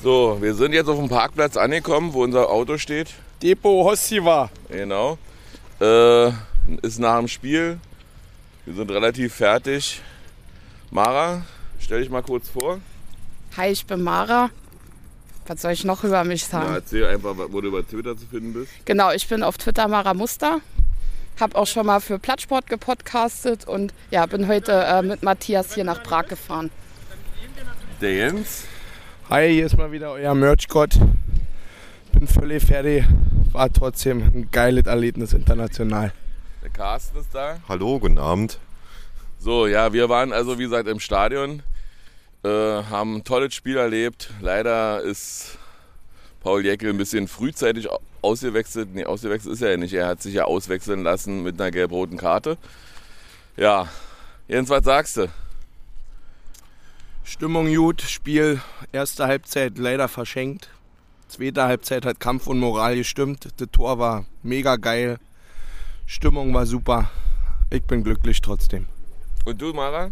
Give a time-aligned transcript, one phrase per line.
[0.00, 3.08] So, wir sind jetzt auf dem Parkplatz angekommen, wo unser Auto steht.
[3.42, 4.48] Depot Hossiva.
[4.68, 5.18] Genau.
[5.80, 6.28] Äh,
[6.82, 7.80] ist nach dem Spiel.
[8.64, 10.00] Wir sind relativ fertig.
[10.92, 11.42] Mara,
[11.80, 12.78] stell dich mal kurz vor.
[13.56, 14.50] Hi, ich bin Mara.
[15.48, 16.68] Was soll ich noch über mich sagen?
[16.68, 18.70] Ja, erzähl einfach, wo du über Twitter zu finden bist.
[18.84, 20.60] Genau, ich bin auf Twitter Mara Muster.
[21.40, 25.84] Hab auch schon mal für Plattsport gepodcastet und ja, bin heute äh, mit Matthias hier
[25.84, 26.70] nach Prag gefahren.
[28.00, 28.64] Der Jens.
[29.30, 30.98] Hi, hier ist mal wieder euer Merch-Gott.
[32.14, 33.04] Bin völlig fertig.
[33.52, 36.14] War trotzdem ein geiles Erlebnis international.
[36.62, 37.58] Der Carsten ist da.
[37.68, 38.58] Hallo, guten Abend.
[39.38, 41.62] So, ja, wir waren also wie gesagt im Stadion,
[42.42, 44.30] äh, haben ein tolles Spiel erlebt.
[44.40, 45.58] Leider ist
[46.40, 47.86] Paul Jäckel ein bisschen frühzeitig
[48.22, 48.94] ausgewechselt.
[48.94, 49.92] Nee, ausgewechselt ist er ja nicht.
[49.92, 52.56] Er hat sich ja auswechseln lassen mit einer gelb-roten Karte.
[53.58, 53.88] Ja,
[54.48, 55.26] Jens, was sagst du?
[57.28, 60.70] Stimmung gut, Spiel, erste Halbzeit leider verschenkt.
[61.28, 63.48] Zweite Halbzeit hat Kampf und Moral gestimmt.
[63.58, 65.18] Das Tor war mega geil.
[66.06, 67.10] Stimmung war super.
[67.68, 68.86] Ich bin glücklich trotzdem.
[69.44, 70.10] Und du, Mara?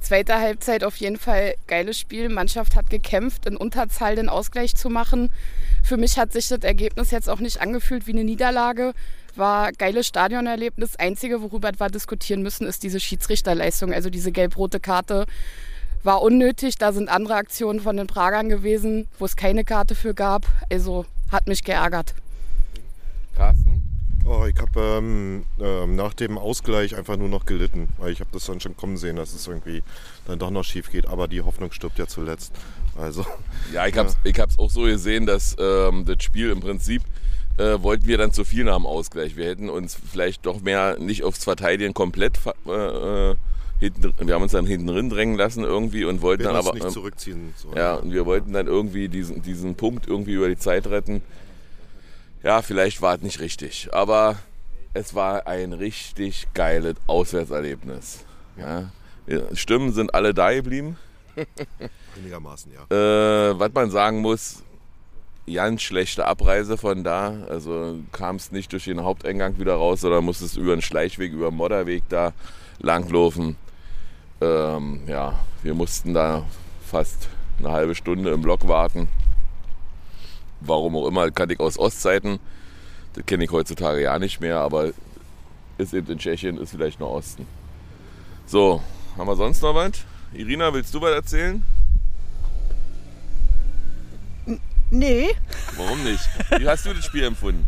[0.00, 2.28] Zweite Halbzeit auf jeden Fall geiles Spiel.
[2.28, 5.32] Mannschaft hat gekämpft, in Unterzahl den Ausgleich zu machen.
[5.82, 8.94] Für mich hat sich das Ergebnis jetzt auch nicht angefühlt wie eine Niederlage.
[9.34, 10.94] War geiles Stadionerlebnis.
[10.94, 15.26] Einzige, worüber wir diskutieren müssen, ist diese Schiedsrichterleistung, also diese gelb-rote Karte
[16.06, 16.76] war unnötig.
[16.78, 20.46] Da sind andere Aktionen von den Pragern gewesen, wo es keine Karte für gab.
[20.70, 22.14] Also hat mich geärgert.
[23.36, 23.82] Carsten?
[24.24, 28.30] Oh, ich habe ähm, ähm, nach dem Ausgleich einfach nur noch gelitten, weil ich habe
[28.32, 29.82] das dann schon kommen sehen, dass es irgendwie
[30.26, 31.06] dann doch noch schief geht.
[31.06, 32.52] Aber die Hoffnung stirbt ja zuletzt.
[32.98, 33.24] Also,
[33.72, 37.02] ja, ich habe es hab's auch so gesehen, dass ähm, das Spiel im Prinzip
[37.58, 39.36] äh, wollten wir dann zu viel nach dem Ausgleich.
[39.36, 43.36] Wir hätten uns vielleicht doch mehr nicht aufs Verteidigen komplett äh, äh
[43.80, 46.84] hinten, wir haben uns dann hinten drin drängen lassen irgendwie und wollten dann aber nicht
[46.84, 47.54] ähm, zurückziehen.
[47.56, 51.22] So, ja, und wir wollten dann irgendwie diesen, diesen Punkt irgendwie über die Zeit retten.
[52.42, 54.36] Ja, vielleicht war es nicht richtig, aber
[54.94, 58.24] es war ein richtig geiles Auswärtserlebnis.
[58.56, 58.90] Ja.
[59.52, 60.96] Stimmen sind alle da geblieben.
[62.16, 63.50] Einigermaßen, ja.
[63.50, 64.62] Äh, was man sagen muss,
[65.52, 67.34] ganz schlechte Abreise von da.
[67.48, 71.48] Also kam es nicht durch den Haupteingang wieder raus, sondern musstest über einen Schleichweg, über
[71.48, 72.32] einen Modderweg da
[72.78, 73.56] langlaufen.
[74.40, 76.44] Ähm, ja, wir mussten da
[76.84, 79.08] fast eine halbe Stunde im Block warten.
[80.60, 82.38] Warum auch immer, kann ich aus Ostzeiten.
[83.14, 84.92] Das kenne ich heutzutage ja nicht mehr, aber
[85.78, 87.46] ist eben in Tschechien, ist vielleicht noch Osten.
[88.46, 88.82] So,
[89.16, 89.92] haben wir sonst noch was?
[90.32, 91.62] Irina, willst du was erzählen?
[94.90, 95.30] Nee.
[95.76, 96.28] Warum nicht?
[96.58, 97.66] Wie hast du das Spiel empfunden?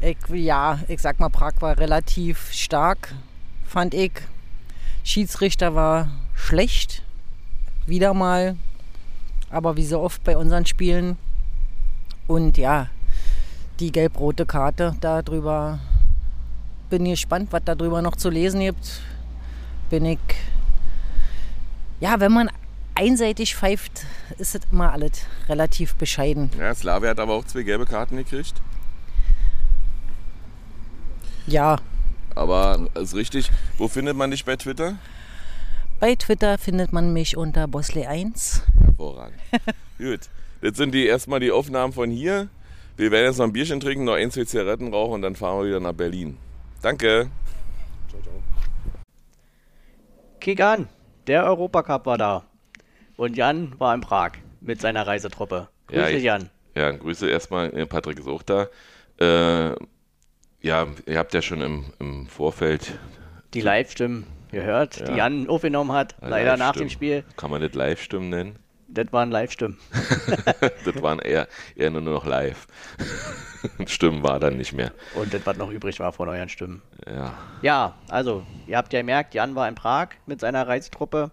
[0.00, 3.14] Ich, ja, ich sag mal, Prag war relativ stark,
[3.64, 4.12] fand ich.
[5.04, 7.02] Schiedsrichter war schlecht,
[7.86, 8.56] wieder mal,
[9.50, 11.18] aber wie so oft bei unseren Spielen.
[12.26, 12.88] Und ja,
[13.80, 15.78] die gelb-rote Karte darüber.
[16.88, 19.02] Bin gespannt, was darüber noch zu lesen gibt.
[19.90, 20.18] Bin ich.
[22.00, 22.50] Ja, wenn man
[22.94, 24.06] einseitig pfeift,
[24.38, 26.50] ist es immer alles relativ bescheiden.
[26.58, 28.54] Ja, Slavia hat aber auch zwei gelbe Karten gekriegt.
[31.46, 31.76] Ja,
[32.34, 33.50] aber ist richtig.
[33.78, 34.96] Wo findet man dich bei Twitter?
[36.00, 38.62] Bei Twitter findet man mich unter Bosley1.
[38.84, 39.38] Hervorragend.
[39.98, 40.20] Gut.
[40.60, 42.48] Jetzt sind die erstmal die Aufnahmen von hier.
[42.96, 45.60] Wir werden jetzt noch ein Bierchen trinken, noch ein, zwei Zigaretten rauchen und dann fahren
[45.60, 46.38] wir wieder nach Berlin.
[46.80, 47.28] Danke.
[48.08, 48.34] Ciao, ciao.
[50.40, 50.88] Kick an,
[51.26, 52.44] der Europacup war da.
[53.16, 55.68] Und Jan war in Prag mit seiner Reisetruppe.
[55.88, 56.50] Grüße, ja, Jan.
[56.74, 57.70] Ja, Grüße erstmal.
[57.86, 58.68] Patrick ist auch da.
[59.18, 59.74] Äh,
[60.64, 62.98] ja, ihr habt ja schon im, im Vorfeld
[63.52, 65.06] die Live-Stimmen gehört, ja.
[65.06, 67.22] die Jan aufgenommen hat, leider nach dem Spiel.
[67.36, 68.58] Kann man das Live-Stimmen nennen?
[68.88, 69.78] Das waren Live-Stimmen.
[70.84, 72.66] das waren eher, eher nur noch live.
[73.86, 74.92] Stimmen war dann nicht mehr.
[75.14, 76.80] Und das, was noch übrig war von euren Stimmen.
[77.06, 77.34] Ja.
[77.60, 81.30] Ja, also, ihr habt ja gemerkt, Jan war in Prag mit seiner Reisetruppe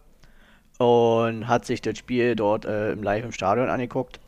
[0.77, 4.19] und hat sich das Spiel dort äh, im Live im Stadion angeguckt.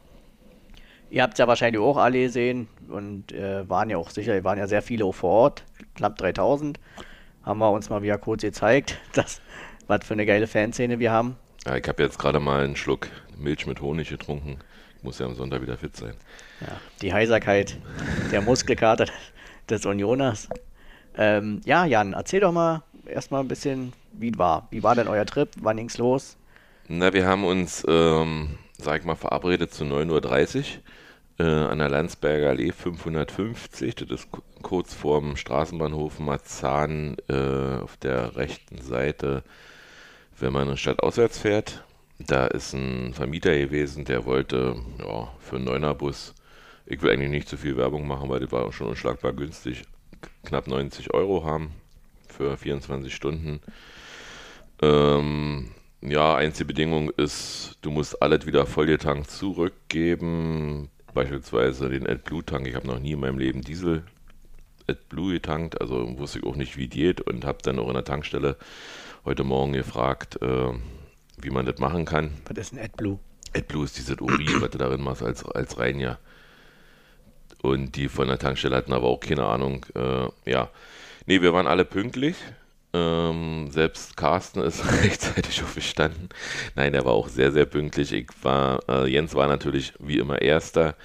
[1.10, 4.58] Ihr habt es ja wahrscheinlich auch alle gesehen und äh, waren ja auch sicher, waren
[4.58, 5.64] ja sehr viele auch vor Ort,
[5.96, 6.80] knapp 3000.
[7.44, 9.42] Haben wir uns mal wieder kurz gezeigt, dass,
[9.88, 11.36] was für eine geile Fanszene wir haben.
[11.66, 13.08] Ja, ich habe jetzt gerade mal einen Schluck
[13.38, 14.60] Milch mit Honig getrunken.
[14.98, 16.14] Ich muss ja am Sonntag wieder fit sein.
[16.62, 17.78] Ja, die Heiserkeit
[18.32, 19.06] der Muskelkater
[19.70, 20.50] des Unioners.
[21.16, 24.68] Ähm, ja, Jan, erzähl doch mal erstmal ein bisschen, wie es war.
[24.72, 25.50] Wie war denn euer Trip?
[25.62, 26.38] Wann ging's los?
[26.88, 30.64] Na, wir haben uns, ähm, sag ich mal, verabredet zu 9.30 Uhr
[31.40, 33.96] äh, an der Landsberger Allee 550.
[33.96, 34.28] Das ist
[34.62, 39.44] kurz vorm Straßenbahnhof Marzahn äh, auf der rechten Seite,
[40.40, 41.84] wenn man in Stadt auswärts fährt.
[42.20, 46.34] da ist ein Vermieter gewesen, der wollte ja, für einen Neunerbus,
[46.86, 49.84] ich will eigentlich nicht zu viel Werbung machen, weil das war schon unschlagbar günstig,
[50.44, 51.72] knapp 90 Euro haben
[52.30, 53.62] für 24 Stunden.
[54.82, 55.72] Ähm,
[56.02, 60.90] ja, einzige Bedingung ist, du musst alles wieder vollgetankt zurückgeben.
[61.14, 62.68] Beispielsweise den AdBlue-Tank.
[62.68, 64.04] Ich habe noch nie in meinem Leben Diesel
[64.88, 68.04] AdBlue getankt, also wusste ich auch nicht, wie geht und habe dann auch in der
[68.04, 68.58] Tankstelle
[69.24, 70.72] heute Morgen gefragt, äh,
[71.38, 72.32] wie man das machen kann.
[72.48, 73.20] Was ist ein AdBlue?
[73.56, 76.20] AdBlue ist dieses Urin, was du darin machst als, als Reiniger.
[77.62, 79.86] Und die von der Tankstelle hatten aber auch keine Ahnung.
[79.96, 80.70] Äh, ja,
[81.28, 82.36] nee, wir waren alle pünktlich.
[82.94, 86.30] Ähm, selbst Carsten ist rechtzeitig aufgestanden.
[86.76, 88.14] Nein, er war auch sehr, sehr pünktlich.
[88.14, 90.96] Ich war, äh, Jens war natürlich wie immer Erster,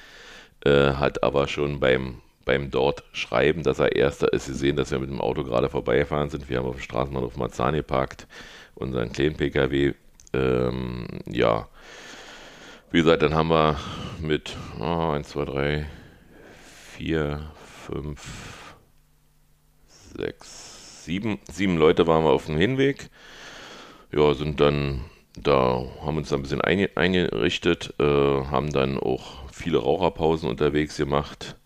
[0.65, 4.99] äh, hat aber schon beim, beim dort Schreiben, dass er Erster ist, gesehen, dass wir
[4.99, 6.49] mit dem Auto gerade vorbeigefahren sind.
[6.51, 8.27] Wir haben auf dem Straßenbahnhof Marzahn geparkt,
[8.75, 9.95] unseren kleinen PKW.
[10.35, 11.69] Ähm, ja,
[12.91, 13.79] wie gesagt, dann haben wir
[14.21, 15.87] mit oh, 1, 2, 3,
[16.97, 17.41] 4,
[17.87, 18.21] 5,
[20.17, 20.68] 6,
[21.09, 23.09] sieben, sieben Leute waren wir auf dem Hinweg.
[24.13, 25.01] Ja, sind dann
[25.43, 31.57] da, haben uns da ein bisschen eingerichtet, äh, haben dann auch viele Raucherpausen unterwegs gemacht.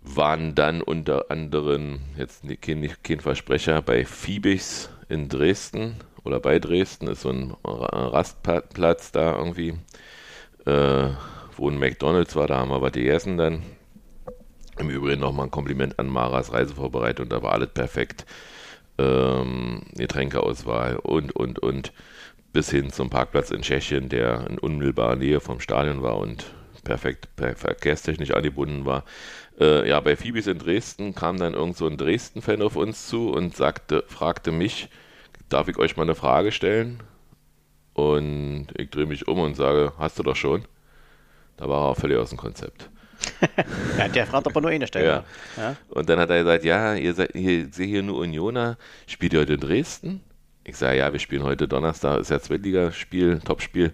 [0.00, 7.08] Waren dann unter anderem, jetzt kein, kein Versprecher, bei Fiebix in Dresden oder bei Dresden,
[7.08, 9.74] ist so ein Rastplatz da irgendwie,
[10.64, 11.08] äh,
[11.58, 13.77] wo ein McDonalds war, da haben wir was gegessen dann.
[14.78, 18.26] Im Übrigen nochmal ein Kompliment an Maras Reisevorbereitung, da war alles perfekt.
[18.96, 21.92] Ähm, Getränkeauswahl und, und, und.
[22.52, 26.46] Bis hin zum Parkplatz in Tschechien, der in unmittelbarer Nähe vom Stadion war und
[26.82, 29.04] perfekt per verkehrstechnisch angebunden war.
[29.60, 33.30] Äh, ja, bei Phoebes in Dresden kam dann irgend so ein Dresden-Fan auf uns zu
[33.30, 34.88] und sagte, fragte mich,
[35.48, 37.02] darf ich euch mal eine Frage stellen?
[37.94, 40.64] Und ich drehe mich um und sage, hast du doch schon?
[41.56, 42.88] Da war er völlig aus dem Konzept.
[43.98, 45.06] ja, der fragt aber nur eine Stelle.
[45.06, 45.24] Ja.
[45.56, 45.76] ja.
[45.88, 48.76] Und dann hat er gesagt, ja, ihr seid ihr seht hier nur Unioner,
[49.06, 50.20] spielt ihr heute in Dresden?
[50.64, 53.92] Ich sage, ja, wir spielen heute Donnerstag, ist ja Zweitligaspiel, Topspiel.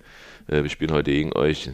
[0.49, 1.71] Äh, wir spielen heute gegen euch.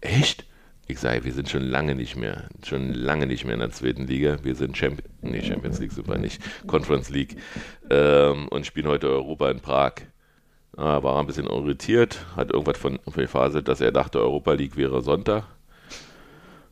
[0.00, 0.46] Echt?
[0.90, 4.06] Ich sage, wir sind schon lange nicht mehr, schon lange nicht mehr in der zweiten
[4.06, 4.38] Liga.
[4.42, 7.36] Wir sind Champions, nee, Champions League super nicht, Conference League
[7.90, 9.92] ähm, und spielen heute Europa in Prag.
[10.78, 15.02] Ah, war ein bisschen irritiert, hat irgendwas von Phase, dass er dachte, Europa League wäre
[15.02, 15.44] Sonntag.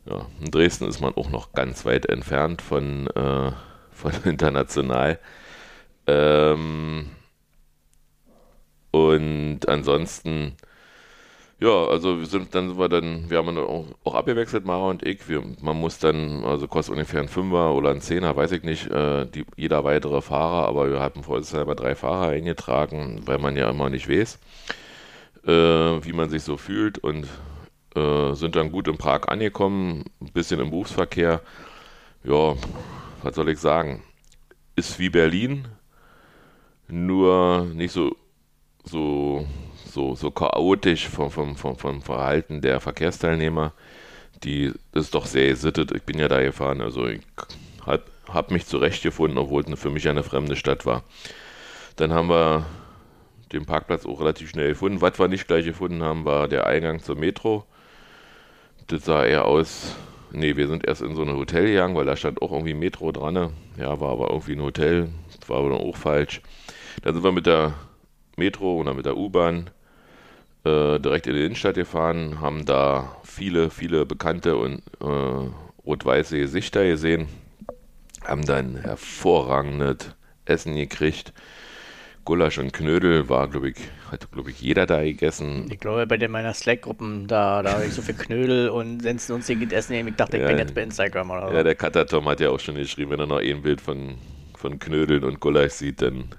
[0.09, 3.51] Ja, in Dresden ist man auch noch ganz weit entfernt von, äh,
[3.91, 5.19] von international.
[6.07, 7.11] Ähm,
[8.93, 10.55] und ansonsten,
[11.59, 14.91] ja, also wir sind, dann sind wir dann, wir haben dann auch, auch abgewechselt, Mara
[14.91, 15.29] und ich.
[15.29, 18.89] Wir, man muss dann, also kostet ungefähr ein Fünfer oder ein Zehner, weiß ich nicht,
[18.91, 23.71] äh, die, jeder weitere Fahrer, aber wir hatten vorher drei Fahrer eingetragen, weil man ja
[23.71, 24.39] immer nicht weiß,
[25.47, 27.27] äh, wie man sich so fühlt und
[27.97, 31.41] äh, sind dann gut in Prag angekommen, ein bisschen im Berufsverkehr.
[32.25, 32.55] Ja,
[33.23, 34.03] was soll ich sagen?
[34.75, 35.69] Ist wie Berlin,
[36.89, 38.15] nur nicht so,
[38.85, 39.47] so,
[39.87, 43.73] so, so chaotisch vom, vom, vom, vom Verhalten der Verkehrsteilnehmer.
[44.45, 45.93] Die ist doch sehr gesittet.
[45.93, 47.23] Ich bin ja da gefahren, also ich
[47.85, 51.05] habe hab mich zurechtgefunden, obwohl es für mich eine fremde Stadt war.
[51.97, 52.67] Dann haben wir
[53.53, 55.01] den Parkplatz auch relativ schnell gefunden.
[55.01, 57.65] Was wir nicht gleich gefunden haben, war der Eingang zur Metro
[58.87, 59.97] das sah eher aus.
[60.33, 63.13] Nee, wir sind erst in so ein Hotel gegangen, weil da stand auch irgendwie Metro
[63.13, 63.35] dran.
[63.35, 63.51] Ne?
[63.79, 65.09] Ja, war aber irgendwie ein Hotel.
[65.39, 66.43] Das war aber dann auch falsch.
[67.03, 67.75] Dann sind wir mit der
[68.37, 69.71] Metro oder mit der U-Bahn
[70.65, 75.51] äh, direkt in die Innenstadt gefahren, haben da viele, viele bekannte und äh,
[75.87, 77.29] rot-weiße Gesichter gesehen,
[78.25, 80.15] haben dann hervorragendes
[80.45, 81.33] Essen gekriegt.
[82.27, 83.77] Gulasch und Knödel war, glaube ich,
[84.11, 85.67] hat, glaube ich, jeder da gegessen.
[85.71, 89.29] Ich glaube, bei den meiner Slack-Gruppen, da, da habe ich so viel Knödel und sonst
[89.29, 90.11] sonstiges Essen nehmen.
[90.11, 91.55] Ich dachte, ich ja, bin jetzt bei Instagram oder so.
[91.55, 94.17] Ja, der Katatom hat ja auch schon geschrieben, wenn er noch ein Bild von,
[94.57, 96.35] von Knödeln und Gulasch sieht, dann,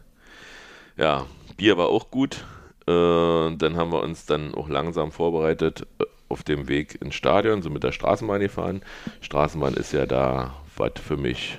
[0.98, 1.26] ja,
[1.56, 2.46] Bier war auch gut.
[2.86, 7.62] Äh, dann haben wir uns dann auch langsam vorbereitet äh, auf dem Weg ins Stadion,
[7.62, 8.82] so mit der Straßenbahn gefahren.
[9.22, 11.58] Straßenbahn ist ja da was für mich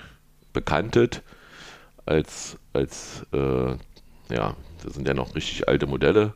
[0.52, 1.23] bekanntet
[2.08, 3.75] als, als äh,
[4.30, 6.35] ja, das sind ja noch richtig alte Modelle.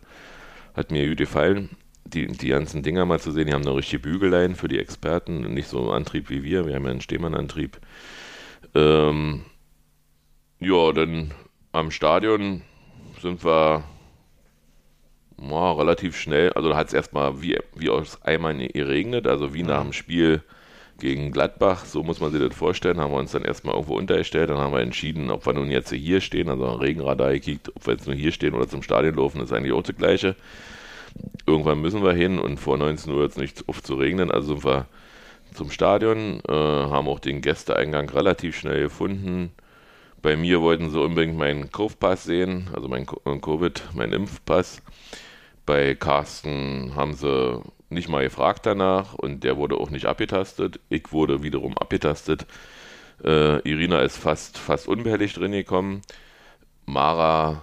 [0.75, 1.71] Hat mir gut gefallen,
[2.05, 3.47] die, die ganzen Dinger mal zu sehen.
[3.47, 6.67] Die haben eine richtige Bügeleien für die Experten, nicht so einen Antrieb wie wir.
[6.67, 7.79] Wir haben ja einen Stehmann-Antrieb.
[8.75, 9.45] Ähm,
[10.59, 11.33] ja, dann
[11.73, 12.63] am Stadion
[13.21, 13.85] sind wir
[15.51, 19.63] oh, relativ schnell, also da hat es erstmal wie, wie aus Eimern geregnet, also wie
[19.63, 20.43] nach dem Spiel
[20.99, 24.51] gegen Gladbach, so muss man sich das vorstellen, haben wir uns dann erstmal irgendwo untergestellt,
[24.51, 27.87] dann haben wir entschieden, ob wir nun jetzt hier stehen, also am Regenradar gekickt, ob
[27.87, 30.37] wir jetzt nur hier stehen oder zum Stadion laufen, ist eigentlich auch das Gleiche.
[31.47, 34.65] irgendwann müssen wir hin und vor 19 Uhr jetzt nicht oft zu regnen, also sind
[34.65, 34.87] wir
[35.55, 39.53] zum Stadion, äh, haben auch den Gästeeingang relativ schnell gefunden.
[40.23, 44.83] Bei mir wollten sie unbedingt meinen Kaufpass sehen, also mein äh, Covid, meinen Impfpass.
[45.67, 47.61] Bei Carsten haben sie
[47.93, 50.81] nicht mal gefragt danach und der wurde auch nicht abgetastet.
[50.89, 52.47] Ich wurde wiederum abgetastet.
[53.25, 56.03] Äh, Irina ist fast, fast unbehelligt drin gekommen.
[56.87, 57.63] Mara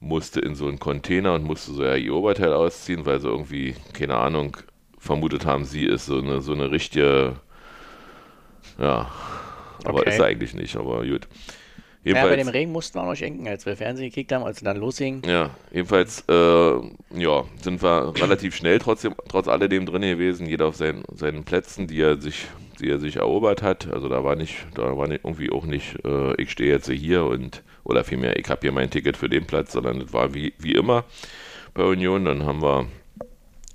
[0.00, 3.76] musste in so einen Container und musste so ja ihr Oberteil ausziehen, weil sie irgendwie,
[3.94, 4.56] keine Ahnung,
[4.98, 7.36] vermutet haben, sie ist so eine, so eine richtige,
[8.78, 9.10] ja,
[9.84, 10.06] aber Okay.
[10.06, 11.28] ist sie eigentlich nicht, aber gut.
[12.08, 14.44] Ja, bei Jedenfalls, dem Regen mussten wir auch noch denken, als wir Fernsehen gekickt haben,
[14.44, 15.22] als es dann losging.
[15.26, 20.76] ja, jedenfalls äh, ja, sind wir relativ schnell trotzdem, trotz alledem drin gewesen, jeder auf
[20.76, 22.46] seinen, seinen Plätzen, die er sich,
[22.80, 23.92] die er sich erobert hat.
[23.92, 27.24] Also da war nicht, da war nicht, irgendwie auch nicht, äh, ich stehe jetzt hier
[27.24, 30.52] und oder vielmehr, ich habe hier mein Ticket für den Platz, sondern das war wie,
[30.58, 31.04] wie immer
[31.74, 32.24] bei Union.
[32.24, 32.86] Dann haben wir,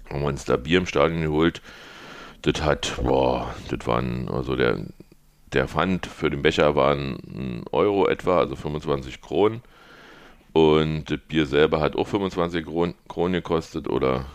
[0.09, 1.61] haben wir uns da Bier im Stadion geholt.
[2.43, 4.81] Das hat, boah, das waren, also der,
[5.53, 9.61] der Pfand für den Becher waren ein Euro etwa, also 25 Kronen.
[10.53, 14.25] Und das Bier selber hat auch 25 Kron Kronen gekostet oder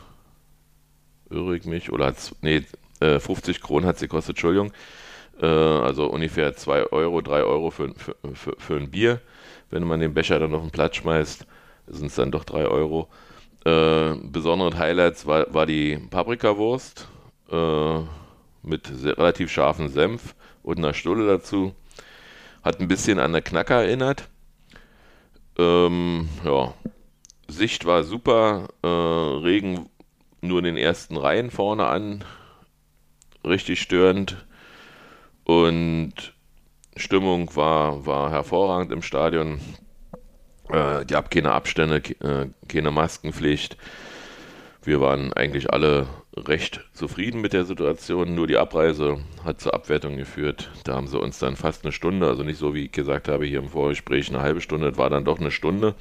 [1.30, 1.92] irre ich mich?
[1.92, 2.64] Oder hat's, nee,
[3.00, 4.72] äh, 50 Kronen hat es gekostet, Entschuldigung.
[5.40, 9.20] Äh, also ungefähr 2 Euro, 3 Euro für, für, für, für ein Bier.
[9.70, 11.46] Wenn man den Becher dann auf den Platz schmeißt,
[11.86, 13.08] sind es dann doch 3 Euro.
[13.64, 17.08] Äh, besondere Highlights war, war die Paprikawurst
[17.50, 17.98] äh,
[18.62, 20.34] mit relativ scharfem Senf
[20.68, 21.74] und einer Stulle dazu.
[22.62, 24.28] Hat ein bisschen an eine Knacker erinnert.
[25.56, 26.74] Ähm, ja,
[27.48, 28.68] Sicht war super.
[28.82, 29.88] Äh, Regen
[30.42, 32.22] nur in den ersten Reihen vorne an.
[33.46, 34.44] Richtig störend.
[35.44, 36.34] Und
[36.96, 39.60] Stimmung war, war hervorragend im Stadion.
[40.68, 43.78] Äh, die ab keine Abstände, ke- äh, keine Maskenpflicht.
[44.82, 46.08] Wir waren eigentlich alle
[46.46, 48.34] recht zufrieden mit der Situation.
[48.34, 50.70] Nur die Abreise hat zur Abwertung geführt.
[50.84, 53.46] Da haben sie uns dann fast eine Stunde, also nicht so wie ich gesagt habe
[53.46, 55.94] hier im Vorgespräch eine halbe Stunde, es war dann doch eine Stunde,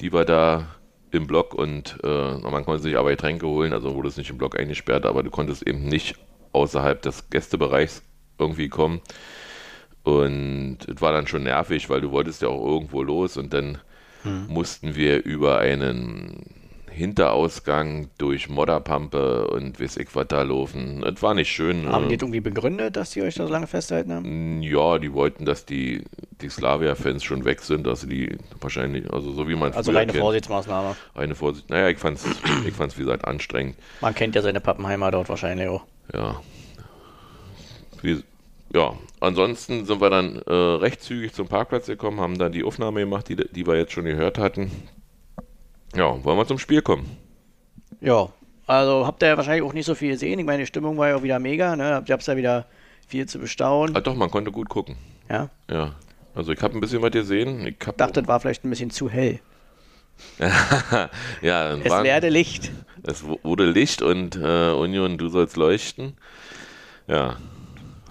[0.00, 0.76] die wir da
[1.10, 4.38] im Block und äh, man konnte sich aber Getränke holen, also wurde es nicht im
[4.38, 6.16] Block eingesperrt, aber du konntest eben nicht
[6.52, 8.02] außerhalb des Gästebereichs
[8.38, 9.00] irgendwie kommen.
[10.02, 13.78] Und es war dann schon nervig, weil du wolltest ja auch irgendwo los und dann
[14.48, 16.65] mussten wir über einen
[16.96, 21.04] Hinterausgang durch Modderpampe und weiß ich was da laufen.
[21.04, 21.86] Es war nicht schön.
[21.86, 24.62] Haben äh, die das irgendwie begründet, dass die euch da so lange festgehalten haben?
[24.62, 26.04] ja, die wollten, dass die,
[26.40, 30.10] die Slavia-Fans schon weg sind, dass sie die wahrscheinlich, also so wie man Also reine
[30.10, 30.22] kennt.
[30.22, 30.96] Vorsichtsmaßnahme.
[31.14, 31.68] Eine Vorsicht.
[31.68, 32.24] Naja, ich fand's,
[32.66, 33.76] ich fand's wie gesagt anstrengend.
[34.00, 35.82] Man kennt ja seine Pappenheimer dort wahrscheinlich auch.
[36.14, 36.40] Ja.
[38.00, 38.22] Wie,
[38.74, 43.00] ja, ansonsten sind wir dann äh, recht zügig zum Parkplatz gekommen, haben dann die Aufnahme
[43.00, 44.70] gemacht, die, die wir jetzt schon gehört hatten.
[45.94, 47.16] Ja, wollen wir zum Spiel kommen?
[48.00, 48.28] Ja,
[48.66, 50.38] also habt ihr ja wahrscheinlich auch nicht so viel gesehen.
[50.38, 51.94] Ich meine, die Stimmung war ja auch wieder mega, ne?
[51.94, 52.66] Habt ihr hab's ja wieder
[53.06, 53.96] viel zu bestaunen.
[53.96, 54.96] Ah, doch, man konnte gut gucken.
[55.30, 55.48] Ja.
[55.70, 55.94] Ja.
[56.34, 57.66] Also ich habe ein bisschen was gesehen.
[57.66, 59.40] Ich hab, Dachte, das war vielleicht ein bisschen zu hell.
[61.42, 62.70] ja, Es waren- werde Licht.
[63.02, 66.16] Es wu- wurde Licht und äh, Union, du sollst leuchten.
[67.06, 67.36] Ja,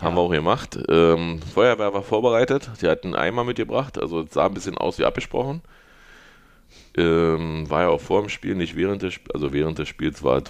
[0.01, 0.77] haben wir auch gemacht.
[0.89, 2.70] Ähm, Feuerwehr war vorbereitet.
[2.82, 3.98] Die hatten einen Eimer mitgebracht.
[3.98, 5.62] Also es sah ein bisschen aus wie abgesprochen.
[6.97, 9.33] Ähm, war ja auch vor dem Spiel, nicht während des Spiels.
[9.33, 10.41] Also während des Spiels war,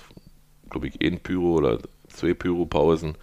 [0.70, 3.16] glaube ich, ein Pyro oder zwei Pyro-Pausen.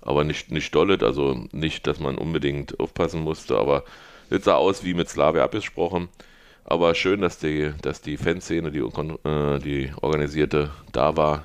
[0.00, 3.56] Aber nicht, nicht dollet, also nicht, dass man unbedingt aufpassen musste.
[3.56, 3.84] Aber
[4.28, 6.08] es sah aus wie mit Slavia abgesprochen.
[6.64, 11.44] Aber schön, dass die, dass die Fanszene, die, äh, die organisierte, da war.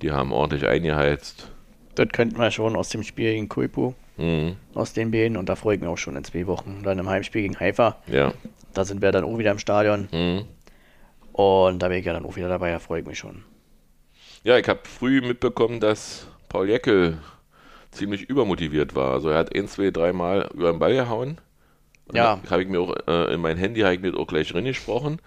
[0.00, 1.50] Die haben ordentlich eingeheizt.
[1.94, 4.56] Das könnten wir schon aus dem Spiel gegen Kuipu, Mhm.
[4.74, 5.36] aus den beiden.
[5.36, 6.80] Und da freue ich mich auch schon in zwei Wochen.
[6.82, 7.96] Dann im Heimspiel gegen Haifa.
[8.06, 8.32] Ja.
[8.72, 10.08] Da sind wir dann auch wieder im Stadion.
[10.12, 10.44] Mhm.
[11.32, 12.70] Und da bin ich ja dann auch wieder dabei.
[12.72, 13.42] Da freue ich mich schon.
[14.44, 17.18] Ja, ich habe früh mitbekommen, dass Paul Jäckel
[17.90, 19.12] ziemlich übermotiviert war.
[19.12, 21.38] Also er hat ein, zwei, dreimal über den Ball gehauen.
[22.08, 22.40] Und Ja.
[22.50, 25.20] habe ich mir auch äh, in mein Handy habe ich mir auch gleich reingesprochen,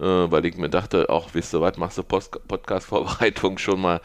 [0.00, 4.00] äh, weil ich mir dachte, auch wisst ihr was, machst du Podcast-Vorbereitung schon mal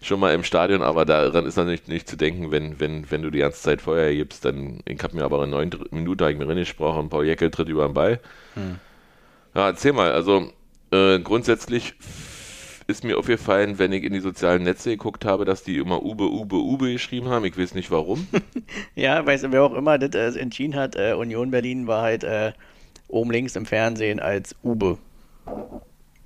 [0.00, 3.30] schon mal im Stadion, aber daran ist natürlich nicht zu denken, wenn, wenn, wenn du
[3.30, 6.38] die ganze Zeit Feuer gibst, dann, ich habe mir aber in neun Minuten habe ich
[6.38, 8.20] mir reingesprochen, Paul Jäckel tritt über den Ball.
[9.54, 10.50] Ja, erzähl mal, also
[10.94, 11.94] äh, grundsätzlich
[12.86, 16.30] ist mir aufgefallen, wenn ich in die sozialen Netze geguckt habe, dass die immer Ube,
[16.30, 17.44] Ube, Ube geschrieben haben.
[17.46, 18.26] Ich weiß nicht warum.
[18.94, 22.24] Ja, weißt du, wer auch immer das äh, entschieden hat, äh, Union Berlin war halt
[22.24, 22.52] äh,
[23.08, 24.98] oben links im Fernsehen als Ube.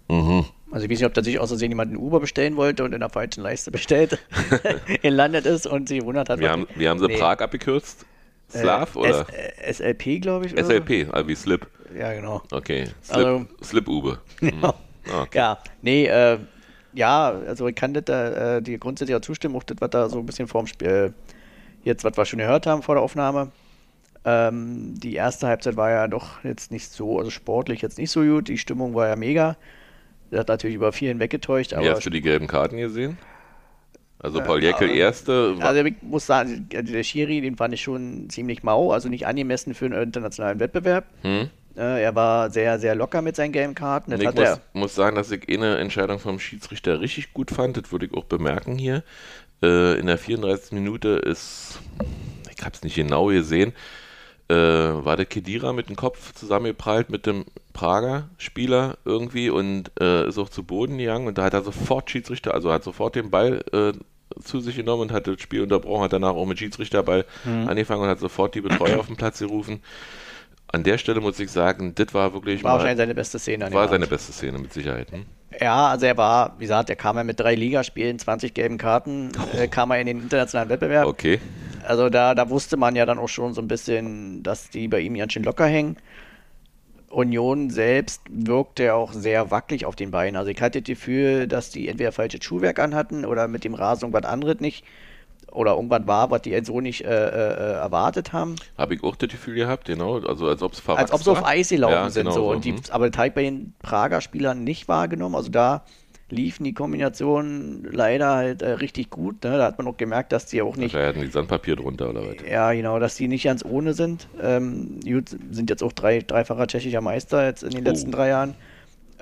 [0.08, 0.44] Mhm.
[0.70, 2.92] Also ich weiß nicht, ob da sich aus Versehen jemand einen Uber bestellen wollte und
[2.92, 4.18] in der falschen Leiste bestellt,
[5.02, 6.40] gelandet ist und sie wundert hat.
[6.40, 7.16] Wir haben, wir haben sie Nee.
[7.16, 8.04] Prag abgekürzt.
[8.52, 9.26] Äh, Slav oder?
[9.62, 10.52] S äh, SLP, glaube ich.
[10.52, 10.64] oder?
[10.64, 11.66] SLP, also wie Slip.
[11.96, 12.42] Ja, genau.
[12.50, 12.86] Okay.
[13.02, 14.18] Slip, Also- Slip Ube.
[14.40, 14.52] Mhm.
[14.62, 14.74] Ja.
[15.14, 15.38] Ah, okay.
[15.38, 16.38] Ja, nee, äh,
[16.92, 20.18] Ja, also ich kann das, äh, die grundsätzlich auch zustimmen, auch das, was da so
[20.18, 21.14] ein bisschen vorm Spiel,
[21.84, 23.52] jetzt, was wir schon gehört haben vor der Aufnahme.
[24.24, 28.22] Ähm, die erste Halbzeit war ja doch jetzt nicht so, also sportlich jetzt nicht so
[28.22, 29.56] gut, die Stimmung war ja mega.
[30.30, 31.84] Das hat natürlich über vielen weggetäuscht, aber.
[31.84, 33.16] Wie hast du die gelben Karten gesehen?
[34.18, 35.56] Also Paul Jäckel äh, erste.
[35.60, 39.74] Also ich muss sagen, der Schiri, den fand ich schon ziemlich mau, also nicht angemessen
[39.74, 41.04] für einen internationalen Wettbewerb.
[41.22, 41.48] Hm?
[41.78, 44.10] Äh, er war sehr, sehr locker mit seinen gelben Karten.
[44.10, 47.76] Das ich muss, er, muss sagen, dass ich eine Entscheidung vom Schiedsrichter richtig gut fand.
[47.76, 49.04] Das würde ich auch bemerken hier.
[49.62, 50.72] Äh, in der 34.
[50.72, 51.80] Minute ist,
[52.56, 53.72] ich habe es nicht genau gesehen,
[54.48, 60.26] äh, war der Kedira mit dem Kopf zusammengeprallt mit dem Prager Spieler irgendwie und äh,
[60.26, 63.30] ist auch zu Boden gegangen und da hat er sofort Schiedsrichter, also hat sofort den
[63.30, 63.62] Ball
[64.42, 67.68] zu sich genommen und hat das Spiel unterbrochen, hat danach auch mit Schiedsrichterball Mhm.
[67.68, 69.80] angefangen und hat sofort die Betreuer auf den Platz gerufen.
[70.70, 73.72] An der Stelle muss ich sagen, das war wirklich war mal, wahrscheinlich seine beste Szene.
[73.72, 75.10] war seine beste Szene mit Sicherheit.
[75.10, 75.24] Hm?
[75.58, 79.32] Ja, also er war, wie gesagt, er kam ja mit drei Ligaspielen, 20 gelben Karten,
[79.56, 81.06] äh, kam er in den internationalen Wettbewerb.
[81.06, 81.40] Okay.
[81.86, 85.00] Also da, da wusste man ja dann auch schon so ein bisschen, dass die bei
[85.00, 85.96] ihm ganz schön locker hängen.
[87.08, 90.36] Union selbst wirkte ja auch sehr wackelig auf den Beinen.
[90.36, 94.04] Also ich hatte das Gefühl, dass die entweder falsches Schuhwerk anhatten oder mit dem Rasen
[94.04, 94.84] irgendwas anderes nicht.
[95.52, 98.56] Oder irgendwas war, was die jetzt so nicht äh, äh, erwartet haben.
[98.76, 100.18] Habe ich auch das Gefühl gehabt, genau.
[100.20, 101.44] Also als ob es Als ob sie auf.
[101.44, 102.24] Eis gelaufen Ja, sind.
[102.24, 102.50] genau so.
[102.50, 102.80] Und die, hm.
[102.90, 105.34] aber das habe ich bei den Prager Spielern nicht wahrgenommen.
[105.34, 105.84] Also da
[106.30, 109.42] liefen die Kombinationen leider halt äh, richtig gut.
[109.44, 109.56] Ne?
[109.56, 112.20] Da hat man auch gemerkt, dass die auch nicht Da hatten die Sandpapier drunter oder
[112.20, 112.36] was.
[112.46, 114.28] Ja, genau, dass die nicht ganz ohne sind.
[114.42, 117.88] Ähm, gut, sind jetzt auch drei, dreifacher tschechischer Meister jetzt in den Oh.
[117.88, 118.54] letzten drei Jahren.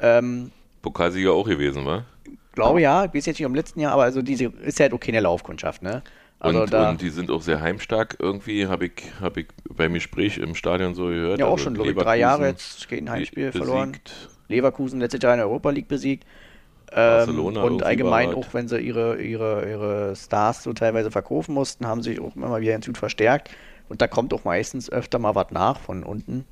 [0.03, 0.51] Ähm,
[0.83, 2.05] Pokalsieger auch gewesen, war?
[2.57, 4.93] Glaube ja, ich weiß jetzt nicht im letzten Jahr, aber also diese ist ja halt
[4.93, 6.03] okay eine Laufkundschaft, ne?
[6.39, 10.37] Also und, und die sind auch sehr heimstark irgendwie, habe ich, hab ich beim Gespräch
[10.39, 11.39] im Stadion so gehört.
[11.39, 13.97] ja auch Also schon, glaube ich, drei Jahre jetzt gegen ein Heimspiel besiegt, verloren.
[14.49, 16.25] Leverkusen letztes Jahr in der Europa League besiegt.
[16.93, 21.55] Ähm, Barcelona und irgendwie allgemein auch, wenn sie ihre, ihre, ihre Stars so teilweise verkaufen
[21.55, 23.51] mussten, haben sie auch immer wieder hinzu verstärkt.
[23.89, 26.45] Und da kommt auch meistens öfter mal was nach von unten.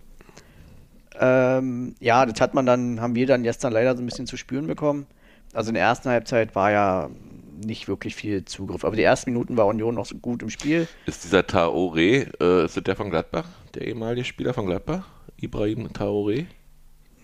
[1.21, 4.37] Ähm, ja, das hat man dann, haben wir dann gestern leider so ein bisschen zu
[4.37, 5.07] spüren bekommen.
[5.55, 7.11] Also in der ersten Halbzeit war ja
[7.65, 8.85] nicht wirklich viel Zugriff.
[8.85, 10.89] Aber die ersten Minuten war Union noch so gut im Spiel.
[11.07, 13.47] Ist dieser Traoré, äh, ist das der von Gladbach?
[13.75, 15.07] Der ehemalige Spieler von Gladbach?
[15.41, 16.47] Ibrahim Traoré?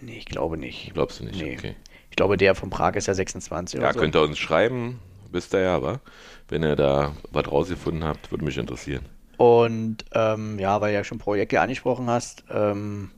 [0.00, 0.92] Nee, ich glaube nicht.
[0.94, 1.42] Glaubst du nicht?
[1.42, 1.56] Nee.
[1.58, 1.74] Okay.
[2.10, 3.98] Ich glaube, der von Prag ist ja 26 Ja, so.
[3.98, 4.98] könnt ihr uns schreiben,
[5.30, 6.00] wisst ihr ja, aber
[6.48, 9.04] wenn ihr da was rausgefunden habt, würde mich interessieren.
[9.36, 13.10] Und ähm, ja, weil du ja schon Projekte angesprochen hast, ähm,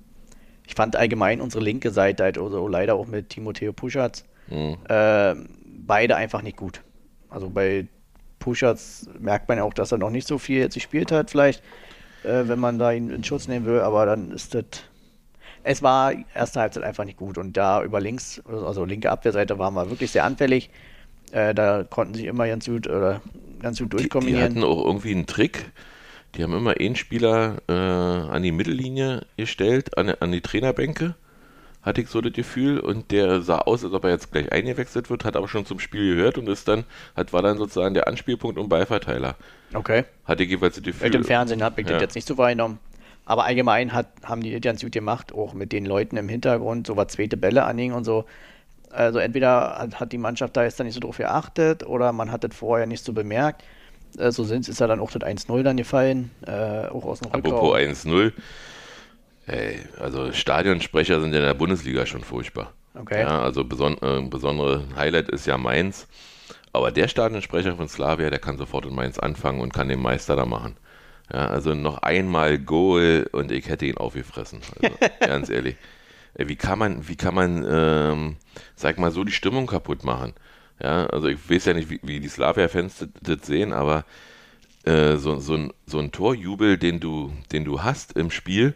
[0.66, 4.76] ich fand allgemein unsere linke Seite, halt, also leider auch mit Timoteo Puschatz, Hm.
[4.88, 5.35] äh,
[5.87, 6.83] beide einfach nicht gut.
[7.31, 7.87] Also bei
[8.38, 11.62] Puschatz merkt man ja auch, dass er noch nicht so viel jetzt gespielt hat, vielleicht,
[12.24, 14.64] äh, wenn man da ihn in Schutz nehmen will, aber dann ist das.
[15.64, 19.74] Es war erste Halbzeit einfach nicht gut und da über links, also linke Abwehrseite waren
[19.74, 20.70] wir wirklich sehr anfällig.
[21.31, 23.22] Äh, da konnten sich immer ganz gut oder
[23.61, 24.42] ganz gut Die, die durchkombinieren.
[24.42, 25.70] hatten auch irgendwie einen Trick.
[26.35, 31.14] Die haben immer einen Spieler äh, an die Mittellinie gestellt, an, an die Trainerbänke,
[31.82, 32.78] hatte ich so das Gefühl.
[32.80, 35.78] Und der sah aus, als ob er jetzt gleich eingewechselt wird, hat aber schon zum
[35.78, 36.84] Spiel gehört und ist dann,
[37.16, 39.36] hat, war dann sozusagen der Anspielpunkt und Ballverteiler.
[39.74, 40.04] Okay.
[40.24, 41.04] Hatte ich jeweils das Gefühl.
[41.06, 41.94] Mit dem Fernsehen habe ich Ja.
[41.94, 42.78] das jetzt nicht so wahrgenommen.
[43.24, 46.96] Aber allgemein hat, haben die ganz gut gemacht, auch mit den Leuten im Hintergrund, so
[46.96, 48.24] was zweite Bälle anhingen und so.
[48.90, 52.30] Also entweder hat, hat die Mannschaft da jetzt dann nicht so drauf geachtet oder man
[52.32, 53.62] hat das vorher nicht so bemerkt.
[54.18, 57.32] Äh, so sind, ist ja dann auch das 1-0 dann gefallen, äh, auch aus dem
[57.32, 57.74] Apropos Rückraum.
[57.76, 58.32] 1-0.
[59.46, 62.72] Ey, also Stadionsprecher sind ja in der Bundesliga schon furchtbar.
[62.94, 63.20] Okay.
[63.20, 66.07] Ja, also beson äh, besondere Highlight ist ja Mainz.
[66.72, 70.37] Aber der Stadionsprecher von Slavia, der kann sofort in Mainz anfangen und kann den Meister
[70.37, 70.76] da machen.
[71.33, 74.61] Ja, also noch einmal Goal und ich hätte ihn aufgefressen.
[74.81, 75.76] Also, ganz ehrlich.
[76.35, 78.37] Ey, wie kann man, wie kann man, ähm,
[78.74, 80.33] sag mal, so die Stimmung kaputt machen?
[80.83, 84.05] Ja, also ich weiß ja nicht, wie, wie die Slavia-Fans das, das sehen, aber
[84.85, 88.74] äh, so, so, ein, so ein Torjubel, den du, den du hast im Spiel,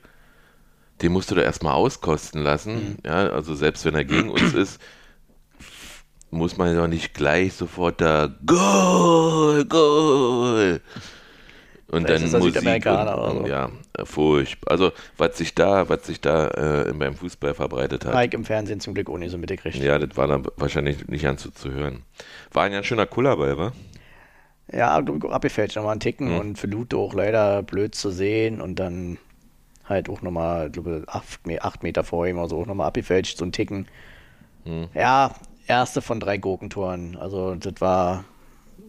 [1.02, 2.98] den musst du da erstmal auskosten lassen.
[3.04, 4.80] Ja, also selbst wenn er gegen uns ist,
[6.30, 10.80] muss man ja nicht gleich sofort da Goal, Goal.
[11.88, 12.56] Und Vielleicht dann Musik
[12.87, 13.46] und, oder so.
[13.46, 13.70] ja,
[14.04, 14.72] furchtbar.
[14.72, 16.48] Also was sich da, was sich da
[16.88, 18.12] äh, beim Fußball verbreitet hat.
[18.14, 19.76] Mike im Fernsehen zum Glück nicht so mitgekriegt.
[19.76, 22.02] Ja, das war dann wahrscheinlich nicht ganz so zu hören.
[22.52, 23.72] War ein ganz schöner Kullerball, wa?
[24.72, 26.38] Ja, abgefälscht nochmal einen Ticken Mhm.
[26.40, 29.18] und für Lute auch leider blöd zu sehen und dann
[29.88, 32.88] halt auch nochmal, ich glaube, acht, Me- acht Meter vor ihm oder so auch nochmal
[32.88, 33.87] abgefälscht, so ein Ticken.
[34.64, 34.88] Mhm.
[34.94, 35.35] Ja,
[35.66, 37.16] erste von drei Gurkentoren.
[37.16, 38.25] Also das war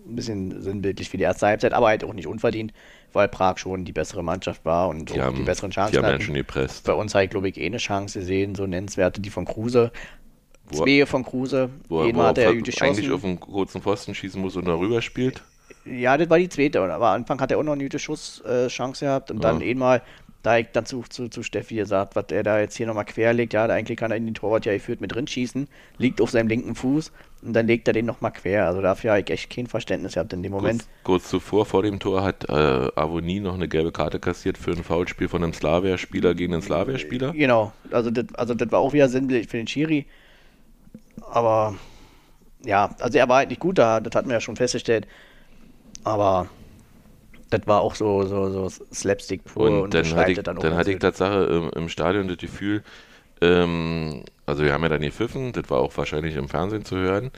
[0.08, 2.74] ein bisschen sinnbildlich für die erste Halbzeit, aber halt auch nicht unverdient,
[3.14, 5.98] weil Prag schon die bessere Mannschaft war und Die auch haben, die besseren die Chancen
[5.98, 6.22] haben ja hatten.
[6.24, 6.86] schon gepresst.
[6.86, 9.92] Bei uns ich, glaube ich, eh eine Chance gesehen, so nennenswerte, die von Kruse.
[10.70, 11.70] Wo- Zwei von Kruse.
[11.88, 13.14] Wo, er- hat er eigentlich geschossen.
[13.14, 15.42] auf einen kurzen Pfosten schießen muss und darüber spielt.
[15.86, 16.82] Ja, das war die zweite.
[16.82, 19.32] Aber am Anfang hat er auch noch eine gute Schusschance gehabt.
[19.32, 19.68] Und dann Ja.
[19.68, 20.02] einmal,
[20.56, 23.54] ich dann zu, zu, zu Steffi gesagt, was er da jetzt hier nochmal quer legt.
[23.54, 25.68] Ja, eigentlich kann er in den Torwart ja geführt mit drin schießen.
[25.98, 27.12] Liegt auf seinem linken Fuß.
[27.42, 28.66] Und dann legt er den nochmal quer.
[28.66, 30.82] Also dafür habe ich echt kein Verständnis gehabt in dem Moment.
[31.04, 34.72] Kurz, kurz zuvor, vor dem Tor, hat äh, Avoni noch eine gelbe Karte kassiert für
[34.72, 37.34] ein Foulspiel von einem Slavia-Spieler gegen einen Slavia-Spieler.
[37.34, 40.06] Genau, also das, also das war auch wieder sinnbildlich für den Schiri.
[41.30, 41.76] Aber
[42.66, 45.08] ja, also er war halt nicht gut da, das hatten wir ja schon festgestellt.
[46.04, 46.48] Aber
[47.50, 50.76] das war auch so, so, so Slapstick pur Und, und, dann, hatte ich, dann dann
[50.76, 51.00] hatte ich.
[51.00, 52.84] Tatsache im, im Stadion das Gefühl,
[53.42, 57.32] ähm, also wir haben ja dann gepfiffen, das war auch wahrscheinlich im Fernsehen zu hören.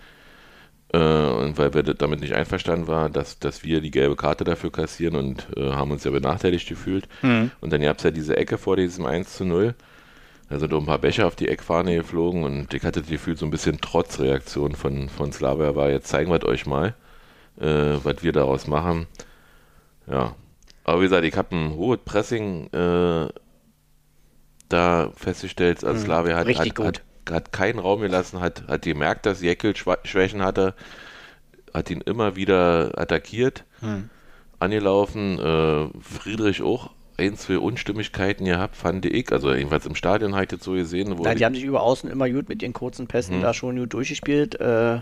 [0.91, 4.71] Äh, und weil wir damit nicht einverstanden waren, dass, dass wir die gelbe Karte dafür
[4.71, 7.07] kassieren und äh, haben uns ja benachteiligt gefühlt.
[7.21, 7.51] Mhm.
[7.61, 9.75] Und dann gab es ja diese Ecke vor diesem 1 zu 0.
[10.49, 13.37] Da sind auch ein paar Becher auf die Eckfahne geflogen und ich hatte das Gefühl,
[13.37, 16.95] so ein bisschen Trotzreaktion von, von Slavia war, jetzt zeigen wir es euch mal,
[17.59, 19.05] äh, was wir daraus machen.
[20.09, 20.35] Ja.
[20.83, 23.27] Aber wie gesagt, ich habe ein hohes Pressing äh,
[24.69, 29.25] da festgestellt, als Slavia hat, richtig hat, hat, hat keinen Raum gelassen, hat, hat gemerkt,
[29.25, 30.73] dass Jekyll Schwächen hatte,
[31.73, 34.09] hat ihn immer wieder attackiert, Hm.
[34.59, 35.39] angelaufen.
[35.39, 39.31] Äh, Friedrich auch ein, zwei Unstimmigkeiten gehabt, fand ich.
[39.31, 41.17] Also jedenfalls im Stadion habe ich das so gesehen.
[41.17, 43.41] Wo Nein, die die- haben sich über außen immer gut mit ihren kurzen Pässen Mhm.
[43.41, 44.99] da schon gut durchgespielt äh,